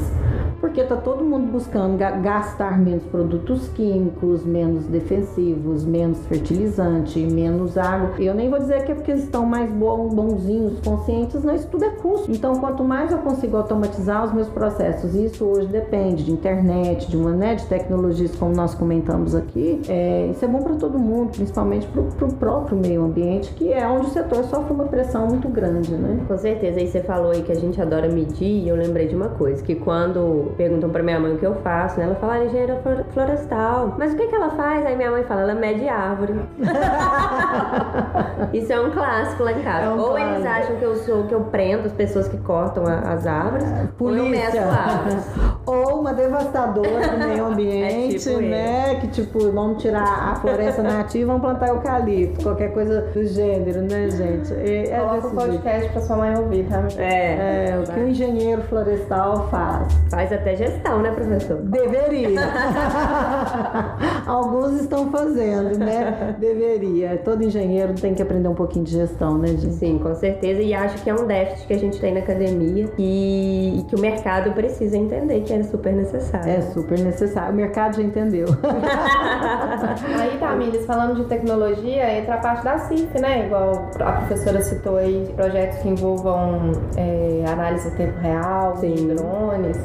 Porque 0.59 0.81
está 0.81 0.95
todo 0.95 1.23
mundo 1.23 1.51
buscando 1.51 1.97
ga- 1.97 2.11
gastar 2.11 2.77
menos 2.79 3.03
produtos 3.05 3.67
químicos, 3.69 4.43
menos 4.45 4.85
defensivos, 4.85 5.85
menos 5.85 6.19
fertilizante, 6.27 7.19
menos 7.19 7.77
água. 7.77 8.11
Eu 8.19 8.33
nem 8.33 8.49
vou 8.49 8.59
dizer 8.59 8.83
que 8.85 8.91
é 8.91 8.95
porque 8.95 9.11
eles 9.11 9.23
estão 9.23 9.45
mais 9.45 9.71
bonzinhos, 9.71 10.79
conscientes, 10.81 11.43
não, 11.43 11.55
isso 11.55 11.67
tudo 11.67 11.85
é 11.85 11.89
custo. 11.91 12.31
Então, 12.31 12.55
quanto 12.55 12.83
mais 12.83 13.11
eu 13.11 13.19
consigo 13.19 13.57
automatizar 13.57 14.25
os 14.25 14.33
meus 14.33 14.47
processos, 14.49 15.15
isso 15.15 15.45
hoje 15.45 15.67
depende 15.67 16.23
de 16.23 16.31
internet, 16.31 17.09
de 17.09 17.15
uma 17.17 17.31
né, 17.31 17.55
de 17.55 17.65
tecnologias 17.65 18.35
como 18.35 18.53
nós 18.53 18.75
comentamos 18.75 19.35
aqui, 19.35 19.81
é, 19.87 20.27
isso 20.27 20.43
é 20.43 20.47
bom 20.47 20.59
para 20.61 20.75
todo 20.75 20.99
mundo, 20.99 21.31
principalmente 21.31 21.87
para 21.87 22.27
o 22.27 22.33
próprio 22.33 22.77
meio 22.77 23.03
ambiente, 23.03 23.53
que 23.53 23.71
é 23.71 23.87
onde 23.87 24.07
o 24.07 24.09
setor 24.09 24.43
sofre 24.45 24.73
uma 24.73 24.85
pressão 24.85 25.27
muito 25.27 25.47
grande, 25.47 25.93
né? 25.93 26.19
Com 26.27 26.37
certeza, 26.37 26.79
aí 26.79 26.87
você 26.87 27.01
falou 27.01 27.31
aí 27.31 27.41
que 27.41 27.51
a 27.51 27.55
gente 27.55 27.81
adora 27.81 28.07
medir 28.09 28.63
e 28.63 28.67
eu 28.67 28.75
lembrei 28.75 29.07
de 29.07 29.15
uma 29.15 29.29
coisa, 29.29 29.63
que 29.63 29.75
quando 29.75 30.48
perguntam 30.57 30.89
pra 30.89 31.01
minha 31.03 31.19
mãe 31.19 31.33
o 31.33 31.37
que 31.37 31.45
eu 31.45 31.55
faço, 31.55 31.99
né, 31.99 32.05
ela 32.05 32.15
fala, 32.15 32.33
ah, 32.33 32.45
engenheira 32.45 32.75
flor- 32.83 33.05
florestal. 33.13 33.95
Mas 33.97 34.13
o 34.13 34.17
que 34.17 34.27
que 34.27 34.35
ela 34.35 34.49
faz? 34.51 34.85
Aí 34.85 34.95
minha 34.95 35.11
mãe 35.11 35.23
fala, 35.23 35.41
ela 35.41 35.53
mede 35.55 35.87
árvore. 35.87 36.39
Isso 38.53 38.71
é 38.73 38.79
um 38.79 38.91
clássico 38.91 39.43
lá 39.43 39.51
em 39.51 39.61
casa. 39.61 39.85
É 39.85 39.89
um 39.89 39.99
ou 39.99 40.09
clássico. 40.11 40.29
eles 40.35 40.45
acham 40.45 40.75
que 40.77 40.83
eu 40.83 40.95
sou, 40.97 41.23
que 41.25 41.33
eu 41.33 41.41
prendo 41.41 41.85
as 41.87 41.93
pessoas 41.93 42.27
que 42.27 42.37
cortam 42.37 42.85
a- 42.85 42.99
as 43.13 43.25
árvores, 43.27 43.65
ou 43.99 44.15
eu 44.15 44.25
meço 44.25 44.57
árvores. 44.57 45.25
Uma 45.99 46.13
devastadora 46.13 47.07
do 47.09 47.27
meio 47.27 47.45
ambiente, 47.51 48.15
É 48.15 48.19
tipo 48.19 48.41
né? 48.41 48.95
Que 49.01 49.07
tipo, 49.07 49.51
vamos 49.51 49.81
tirar 49.81 50.31
a 50.31 50.35
floresta 50.35 50.81
nativa 50.81 51.23
e 51.23 51.25
vamos 51.25 51.41
plantar 51.41 51.67
eucalipto, 51.69 52.43
qualquer 52.43 52.73
coisa 52.73 53.01
do 53.13 53.23
gênero, 53.25 53.81
né, 53.81 54.09
gente? 54.09 54.53
É, 54.53 54.89
é 54.91 54.99
Coloca 54.99 55.13
o 55.13 55.21
desse 55.21 55.35
jeito. 55.35 55.51
podcast 55.61 55.89
pra 55.91 56.01
sua 56.01 56.15
mãe 56.17 56.37
ouvir, 56.37 56.65
tá? 56.67 56.77
amiga? 56.79 57.01
É, 57.01 57.69
É, 57.71 57.79
o 57.79 57.83
que 57.93 57.99
o 57.99 58.07
engenheiro 58.07 58.61
florestal 58.63 59.47
faz. 59.49 59.87
faz 60.09 60.31
até 60.31 60.55
gestão, 60.55 61.01
né, 61.01 61.11
professor? 61.11 61.57
Deveria. 61.57 62.39
Alguns 64.25 64.79
estão 64.81 65.11
fazendo, 65.11 65.77
né? 65.77 66.35
Deveria. 66.39 67.17
Todo 67.23 67.43
engenheiro 67.43 67.93
tem 67.93 68.13
que 68.13 68.21
aprender 68.21 68.47
um 68.47 68.55
pouquinho 68.55 68.85
de 68.85 68.91
gestão, 68.91 69.37
né, 69.37 69.49
gente? 69.49 69.73
Sim, 69.73 69.99
com 69.99 70.13
certeza. 70.15 70.61
E 70.61 70.73
acho 70.73 71.01
que 71.03 71.09
é 71.09 71.13
um 71.13 71.25
déficit 71.25 71.67
que 71.67 71.73
a 71.73 71.77
gente 71.79 71.99
tem 71.99 72.13
na 72.13 72.19
academia 72.21 72.89
e, 72.97 73.79
e 73.79 73.83
que 73.83 73.95
o 73.95 73.99
mercado 73.99 74.51
precisa 74.53 74.97
entender 74.97 75.41
que 75.41 75.53
é 75.53 75.63
super 75.63 75.88
necessário. 75.91 76.49
É 76.51 76.61
super 76.61 76.99
necessário. 76.99 77.53
O 77.53 77.55
mercado 77.55 77.95
já 77.95 78.01
entendeu. 78.01 78.47
Aí, 80.19 80.37
Tamires, 80.39 80.85
falando 80.85 81.15
de 81.15 81.23
tecnologia, 81.25 82.17
entra 82.17 82.35
a 82.35 82.37
parte 82.37 82.63
da 82.63 82.77
CIF, 82.79 83.19
né? 83.19 83.45
Igual 83.45 83.89
a 83.99 84.11
professora 84.13 84.61
citou 84.61 84.97
aí, 84.97 85.31
projetos 85.35 85.79
que 85.79 85.89
envolvam 85.89 86.71
é, 86.97 87.43
análise 87.47 87.87
em 87.87 87.91
tempo 87.91 88.19
real, 88.19 88.75
Sim. 88.77 89.07
drones. 89.07 89.77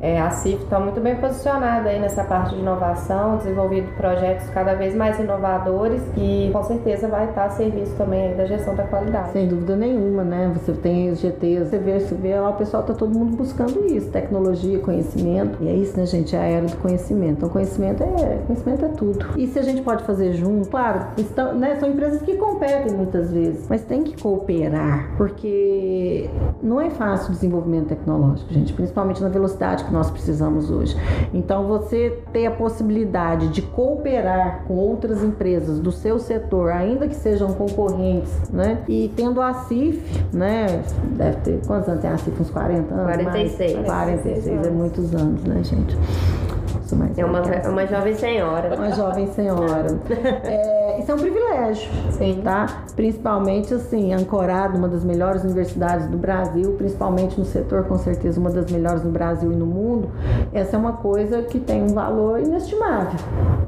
É, 0.00 0.20
a 0.20 0.30
CIF 0.30 0.62
está 0.62 0.78
muito 0.80 1.00
bem 1.00 1.16
posicionada 1.16 1.88
aí 1.88 1.98
nessa 2.00 2.24
parte 2.24 2.54
de 2.54 2.60
inovação, 2.60 3.36
desenvolvido 3.36 3.88
projetos 3.96 4.48
cada 4.50 4.74
vez 4.74 4.94
mais 4.94 5.18
inovadores 5.18 6.02
e 6.16 6.50
com 6.52 6.62
certeza 6.62 7.08
vai 7.08 7.28
estar 7.28 7.44
a 7.44 7.50
serviço 7.50 7.94
também 7.96 8.28
aí 8.28 8.34
da 8.34 8.46
gestão 8.46 8.74
da 8.74 8.84
qualidade. 8.84 9.32
Sem 9.32 9.48
dúvida 9.48 9.76
nenhuma, 9.76 10.22
né? 10.24 10.50
Você 10.54 10.72
tem 10.72 11.10
os 11.10 11.20
GTs, 11.20 11.70
você 11.70 11.78
vê, 11.78 12.00
você 12.00 12.14
vê 12.14 12.38
lá, 12.38 12.50
o 12.50 12.54
pessoal 12.54 12.82
tá 12.82 12.94
todo 12.94 13.16
mundo 13.16 13.36
buscando 13.36 13.86
isso, 13.86 14.10
tecnologia, 14.10 14.78
conhecimento. 14.78 15.49
E 15.60 15.68
é 15.68 15.74
isso, 15.74 15.96
né, 15.96 16.06
gente? 16.06 16.34
É 16.34 16.38
a 16.38 16.44
era 16.44 16.66
do 16.66 16.76
conhecimento. 16.76 17.32
Então, 17.38 17.48
conhecimento 17.48 18.02
é, 18.02 18.40
conhecimento 18.46 18.84
é 18.84 18.88
tudo. 18.88 19.26
E 19.36 19.46
se 19.46 19.58
a 19.58 19.62
gente 19.62 19.82
pode 19.82 20.04
fazer 20.04 20.32
junto, 20.34 20.68
claro, 20.68 21.06
estão, 21.16 21.54
né, 21.54 21.76
são 21.76 21.88
empresas 21.88 22.22
que 22.22 22.36
competem 22.36 22.94
muitas 22.94 23.32
vezes, 23.32 23.66
mas 23.68 23.82
tem 23.82 24.02
que 24.02 24.20
cooperar, 24.20 25.14
porque 25.16 26.28
não 26.62 26.80
é 26.80 26.90
fácil 26.90 27.30
o 27.30 27.32
desenvolvimento 27.32 27.88
tecnológico, 27.88 28.52
gente, 28.52 28.72
principalmente 28.72 29.22
na 29.22 29.28
velocidade 29.28 29.84
que 29.84 29.92
nós 29.92 30.10
precisamos 30.10 30.70
hoje. 30.70 30.96
Então, 31.32 31.66
você 31.66 32.18
ter 32.32 32.46
a 32.46 32.50
possibilidade 32.50 33.48
de 33.48 33.62
cooperar 33.62 34.64
com 34.66 34.74
outras 34.74 35.22
empresas 35.22 35.78
do 35.80 35.92
seu 35.92 36.18
setor, 36.18 36.70
ainda 36.72 37.06
que 37.06 37.14
sejam 37.14 37.52
concorrentes, 37.52 38.50
né? 38.50 38.82
E 38.88 39.10
tendo 39.16 39.40
a 39.40 39.54
CIF, 39.54 40.00
né? 40.32 40.82
Deve 41.16 41.36
ter 41.38 41.60
quantos 41.66 41.88
anos 41.88 42.00
tem 42.00 42.10
a 42.10 42.18
CIF? 42.18 42.40
Uns 42.40 42.50
40 42.50 42.94
anos? 42.94 43.04
46. 43.04 43.74
Mais? 43.76 43.86
46 43.86 44.66
é 44.66 44.70
muitos 44.70 45.14
anos, 45.14 45.39
né, 45.46 45.62
gente? 45.62 45.96
Mais 46.96 47.16
É 47.16 47.24
uma, 47.24 47.40
uma 47.68 47.86
jovem 47.86 48.14
senhora. 48.14 48.74
uma 48.74 48.90
jovem 48.92 49.26
senhora. 49.28 49.86
É, 50.42 50.98
isso 51.00 51.10
é 51.10 51.14
um 51.14 51.18
privilégio, 51.18 51.90
Sim. 52.10 52.40
tá? 52.42 52.66
Principalmente 52.96 53.72
assim, 53.72 54.12
ancorado 54.12 54.76
uma 54.76 54.88
das 54.88 55.04
melhores 55.04 55.44
universidades 55.44 56.06
do 56.08 56.18
Brasil, 56.18 56.72
principalmente 56.72 57.38
no 57.38 57.44
setor, 57.44 57.84
com 57.84 57.96
certeza 57.96 58.40
uma 58.40 58.50
das 58.50 58.70
melhores 58.70 59.04
no 59.04 59.10
Brasil 59.10 59.52
e 59.52 59.56
no 59.56 59.66
mundo. 59.66 60.10
Essa 60.52 60.76
é 60.76 60.78
uma 60.78 60.94
coisa 60.94 61.42
que 61.42 61.60
tem 61.60 61.82
um 61.82 61.94
valor 61.94 62.40
inestimável, 62.40 63.18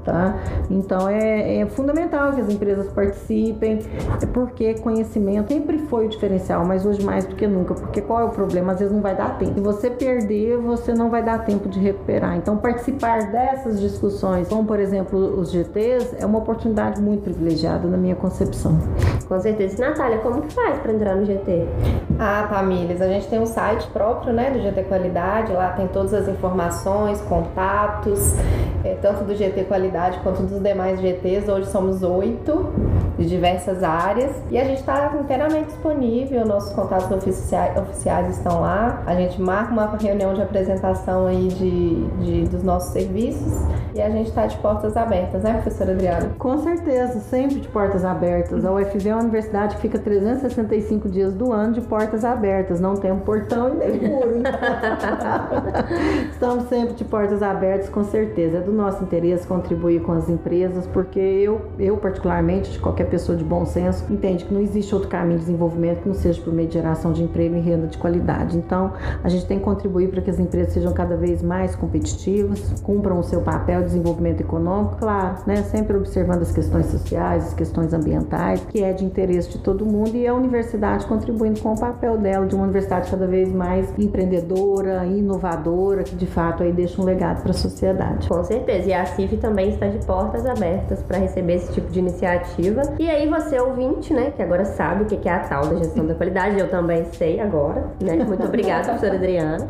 tá? 0.04 0.36
Então 0.70 1.08
é, 1.08 1.58
é 1.58 1.66
fundamental 1.66 2.32
que 2.32 2.40
as 2.40 2.48
empresas 2.48 2.88
participem, 2.92 3.80
é 4.20 4.26
porque 4.26 4.74
conhecimento 4.74 5.52
sempre 5.52 5.78
foi 5.78 6.06
o 6.06 6.08
diferencial, 6.08 6.64
mas 6.64 6.84
hoje 6.86 7.04
mais 7.04 7.24
do 7.24 7.34
que 7.34 7.46
nunca, 7.46 7.74
porque 7.74 8.00
qual 8.00 8.20
é 8.20 8.24
o 8.24 8.30
problema? 8.30 8.72
Às 8.72 8.80
vezes 8.80 8.94
não 8.94 9.02
vai 9.02 9.14
dar 9.14 9.38
tempo. 9.38 9.54
Se 9.54 9.60
você 9.60 9.90
perder, 9.90 10.58
você 10.58 10.92
não 10.94 11.10
vai 11.10 11.22
dar 11.22 11.44
tempo 11.44 11.68
de 11.68 11.78
recuperar. 11.78 12.36
Então 12.36 12.56
participar 12.56 13.30
dessas 13.30 13.80
discussões, 13.80 14.48
como 14.48 14.64
por 14.64 14.78
exemplo 14.78 15.18
os 15.40 15.50
GTs, 15.50 16.16
é 16.18 16.26
uma 16.26 16.38
oportunidade 16.38 17.00
muito 17.00 17.22
privilegiada 17.22 17.86
na 17.88 17.96
minha 17.96 18.14
concepção. 18.14 18.78
Com 19.28 19.40
certeza. 19.40 19.76
E, 19.76 19.80
Natália, 19.80 20.18
como 20.18 20.42
que 20.42 20.52
faz 20.52 20.78
pra 20.78 20.92
entrar 20.92 21.16
no 21.16 21.24
GT? 21.24 21.66
Ah, 22.18 22.46
Tamires, 22.50 23.00
a 23.00 23.08
gente 23.08 23.28
tem 23.28 23.40
um 23.40 23.46
site 23.46 23.86
próprio, 23.88 24.32
né, 24.32 24.50
do 24.50 24.60
GT 24.60 24.84
Qualidade, 24.84 25.52
lá 25.52 25.70
tem 25.70 25.86
todas 25.88 26.12
as 26.14 26.28
informações, 26.28 27.20
contatos, 27.22 28.34
é, 28.84 28.94
tanto 29.00 29.24
do 29.24 29.34
GT 29.34 29.64
Qualidade 29.64 30.18
quanto 30.22 30.42
dos 30.42 30.60
demais 30.60 31.00
GTs. 31.00 31.50
Hoje 31.50 31.66
somos 31.70 32.02
oito, 32.02 32.66
de 33.18 33.28
diversas 33.28 33.82
áreas, 33.82 34.30
e 34.50 34.58
a 34.58 34.64
gente 34.64 34.78
está 34.80 35.12
inteiramente 35.20 35.66
disponível, 35.66 36.44
nossos 36.46 36.72
contatos 36.72 37.10
oficiais, 37.10 37.76
oficiais 37.76 38.36
estão 38.36 38.60
lá, 38.62 39.02
a 39.06 39.14
gente 39.14 39.40
marca 39.40 39.72
uma 39.72 39.86
reunião 39.96 40.32
de 40.34 40.40
apresentação 40.42 41.26
aí 41.26 41.48
de, 41.48 42.04
de- 42.24 42.48
dos 42.48 42.62
nossos 42.62 42.92
serviços, 42.92 43.52
e 43.94 44.00
a 44.00 44.08
gente 44.08 44.28
está 44.28 44.46
de 44.46 44.56
portas 44.58 44.96
abertas, 44.96 45.42
né, 45.42 45.52
professora 45.54 45.92
Adriana? 45.92 46.30
Com 46.38 46.56
certeza, 46.58 47.20
sempre 47.20 47.60
de 47.60 47.68
portas 47.68 48.04
abertas. 48.04 48.64
A 48.64 48.72
UFV 48.72 49.08
é 49.10 49.14
uma 49.14 49.22
universidade 49.22 49.76
que 49.76 49.82
fica 49.82 49.98
365 49.98 51.08
dias 51.08 51.34
do 51.34 51.52
ano 51.52 51.74
de 51.74 51.82
portas 51.82 52.24
abertas. 52.24 52.80
Não 52.80 52.94
tem 52.96 53.12
um 53.12 53.18
portão 53.20 53.68
e 53.74 53.74
nem 53.74 54.00
muro. 54.10 54.36
hein? 54.36 54.42
Estamos 56.32 56.64
sempre 56.68 56.94
de 56.94 57.04
portas 57.04 57.42
abertas, 57.42 57.88
com 57.90 58.02
certeza. 58.04 58.58
É 58.58 58.60
do 58.60 58.71
nosso 58.72 59.02
interesse 59.02 59.46
contribuir 59.46 60.02
com 60.02 60.12
as 60.12 60.28
empresas, 60.28 60.86
porque 60.86 61.20
eu, 61.20 61.62
eu 61.78 61.96
particularmente, 61.96 62.70
de 62.72 62.78
qualquer 62.78 63.08
pessoa 63.08 63.36
de 63.36 63.44
bom 63.44 63.64
senso, 63.64 64.04
entende 64.12 64.44
que 64.44 64.52
não 64.52 64.60
existe 64.60 64.94
outro 64.94 65.08
caminho 65.08 65.38
de 65.38 65.44
desenvolvimento 65.44 66.02
que 66.02 66.08
não 66.08 66.14
seja 66.14 66.40
por 66.42 66.52
meio 66.52 66.68
de 66.68 66.74
geração 66.74 67.12
de 67.12 67.22
emprego 67.22 67.56
e 67.56 67.60
renda 67.60 67.86
de 67.86 67.98
qualidade. 67.98 68.56
Então, 68.56 68.92
a 69.22 69.28
gente 69.28 69.46
tem 69.46 69.58
que 69.58 69.64
contribuir 69.64 70.08
para 70.08 70.20
que 70.20 70.30
as 70.30 70.38
empresas 70.38 70.72
sejam 70.72 70.92
cada 70.92 71.16
vez 71.16 71.42
mais 71.42 71.74
competitivas, 71.74 72.80
cumpram 72.82 73.18
o 73.18 73.22
seu 73.22 73.40
papel 73.40 73.80
de 73.80 73.86
desenvolvimento 73.86 74.40
econômico, 74.40 74.96
claro, 74.98 75.36
né? 75.46 75.56
Sempre 75.56 75.96
observando 75.96 76.42
as 76.42 76.52
questões 76.52 76.86
sociais, 76.86 77.46
as 77.48 77.54
questões 77.54 77.92
ambientais, 77.92 78.64
que 78.68 78.82
é 78.82 78.92
de 78.92 79.04
interesse 79.04 79.50
de 79.50 79.58
todo 79.58 79.84
mundo 79.84 80.14
e 80.14 80.26
a 80.26 80.34
universidade 80.34 81.06
contribuindo 81.06 81.60
com 81.60 81.72
o 81.72 81.78
papel 81.78 82.18
dela 82.18 82.46
de 82.46 82.54
uma 82.54 82.64
universidade 82.64 83.10
cada 83.10 83.26
vez 83.26 83.52
mais 83.52 83.92
empreendedora, 83.98 85.04
inovadora, 85.06 86.02
que 86.02 86.14
de 86.14 86.26
fato 86.26 86.62
aí 86.62 86.72
deixa 86.72 87.00
um 87.00 87.04
legado 87.04 87.42
para 87.42 87.50
a 87.50 87.54
sociedade. 87.54 88.28
Com 88.28 88.42
certeza. 88.44 88.61
E 88.86 88.92
a 88.92 89.04
CIF 89.04 89.36
também 89.36 89.70
está 89.70 89.86
de 89.86 89.98
portas 90.04 90.46
abertas 90.46 91.02
para 91.02 91.18
receber 91.18 91.54
esse 91.54 91.72
tipo 91.72 91.90
de 91.90 91.98
iniciativa. 91.98 92.82
E 92.98 93.08
aí 93.08 93.28
você 93.28 93.58
ouvinte, 93.60 94.12
né, 94.14 94.32
que 94.34 94.42
agora 94.42 94.64
sabe 94.64 95.02
o 95.02 95.06
que 95.06 95.28
é 95.28 95.32
a 95.32 95.40
tal 95.40 95.66
da 95.66 95.76
gestão 95.76 96.06
da 96.06 96.14
qualidade, 96.14 96.58
eu 96.58 96.68
também 96.68 97.04
sei 97.12 97.40
agora, 97.40 97.84
né? 98.00 98.16
Muito 98.24 98.44
obrigada, 98.44 98.84
professora 98.92 99.14
Adriana. 99.16 99.68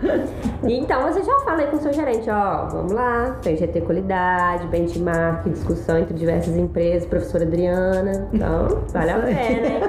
E 0.64 0.78
então 0.78 1.02
você 1.02 1.22
já 1.22 1.40
fala 1.40 1.60
aí 1.62 1.66
com 1.68 1.76
o 1.76 1.80
seu 1.80 1.92
gerente, 1.92 2.28
ó, 2.30 2.66
vamos 2.68 2.92
lá, 2.92 3.36
tem 3.42 3.56
GT 3.56 3.80
Qualidade, 3.82 4.66
benchmark, 4.68 5.48
discussão 5.48 5.98
entre 5.98 6.14
diversas 6.14 6.56
empresas, 6.56 7.06
professora 7.06 7.44
Adriana. 7.44 8.28
Então, 8.32 8.82
vale 8.92 9.10
a 9.10 9.18
pena, 9.18 9.66
hein? 9.66 9.80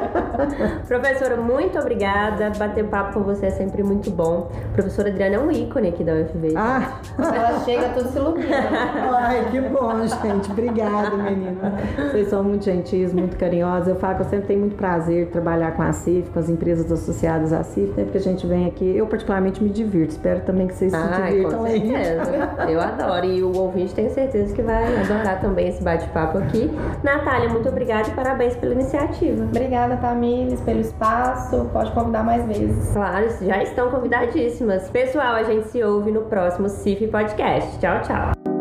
Professora, 0.88 1.38
muito 1.38 1.78
obrigada. 1.80 2.52
Bater 2.58 2.86
papo 2.86 3.13
com 3.13 3.24
você 3.24 3.48
é 3.48 3.50
sempre 3.52 3.84
muito 3.84 4.10
bom. 4.12 4.50
Professora 4.74 5.10
Adriana 5.10 5.36
é 5.36 5.39
um 5.39 5.52
ícone 5.52 5.89
aqui 5.89 6.04
da 6.04 6.13
UFV. 6.13 6.54
Ah, 6.56 7.00
Ela 7.18 7.60
chega, 7.63 7.89
tudo 7.89 8.10
se 8.10 8.18
ilumina. 8.18 8.58
Ai, 8.95 9.45
que 9.51 9.62
bom, 9.62 9.99
gente. 10.06 10.51
Obrigada, 10.51 11.15
menina. 11.15 11.73
Vocês 12.12 12.27
são 12.27 12.43
muito 12.43 12.65
gentis, 12.65 13.13
muito 13.13 13.38
carinhosos. 13.38 13.88
Eu 13.88 13.95
falo 13.95 14.15
que 14.15 14.21
eu 14.21 14.25
sempre 14.25 14.47
tenho 14.47 14.60
muito 14.62 14.75
prazer 14.75 15.27
trabalhar 15.27 15.71
com 15.75 15.84
a 15.84 15.93
CIF, 15.93 16.29
com 16.29 16.39
as 16.39 16.49
empresas 16.49 16.91
associadas 16.91 17.53
à 17.53 17.63
CIF, 17.63 17.93
né? 17.97 18.03
Porque 18.03 18.17
a 18.17 18.21
gente 18.21 18.45
vem 18.45 18.65
aqui, 18.67 18.95
eu 18.95 19.08
particularmente 19.08 19.63
me 19.63 19.69
divirto. 19.69 20.12
Espero 20.12 20.41
também 20.41 20.67
que 20.67 20.75
vocês 20.75 20.91
se 20.91 20.97
Ai, 20.97 21.32
divirtam 21.32 21.60
com 21.60 21.65
aí. 21.65 21.88
certeza. 21.88 22.32
Eu 22.69 22.82
adoro. 22.82 23.25
E 23.25 23.43
o 23.43 23.56
ouvinte 23.56 23.93
tem 23.93 24.10
certeza 24.10 24.53
que 24.53 24.62
vai 24.62 24.84
adorar 25.01 25.39
também 25.41 25.69
esse 25.69 25.84
bate-papo 25.84 26.38
aqui. 26.38 26.69
Natália, 27.03 27.49
muito 27.49 27.69
obrigada 27.69 28.08
e 28.08 28.12
parabéns 28.12 28.56
pela 28.56 28.73
iniciativa. 28.73 29.43
Obrigada, 29.43 29.97
Tamires, 29.97 30.60
pelo 30.62 30.79
espaço. 30.79 31.69
Pode 31.71 31.91
convidar 31.91 32.23
mais 32.23 32.45
vezes. 32.45 32.91
Claro, 32.93 33.27
já 33.41 33.63
estão 33.63 33.89
convidadíssimas. 33.89 34.89
Pessoal, 34.89 35.36
a 35.36 35.43
gente 35.43 35.67
se 35.67 35.84
ouve 35.84 36.12
no 36.12 36.21
próximo 36.23 36.69
CIF 36.69 37.08
Podcast. 37.08 37.79
Tchau, 37.79 38.01
tchau. 38.01 38.53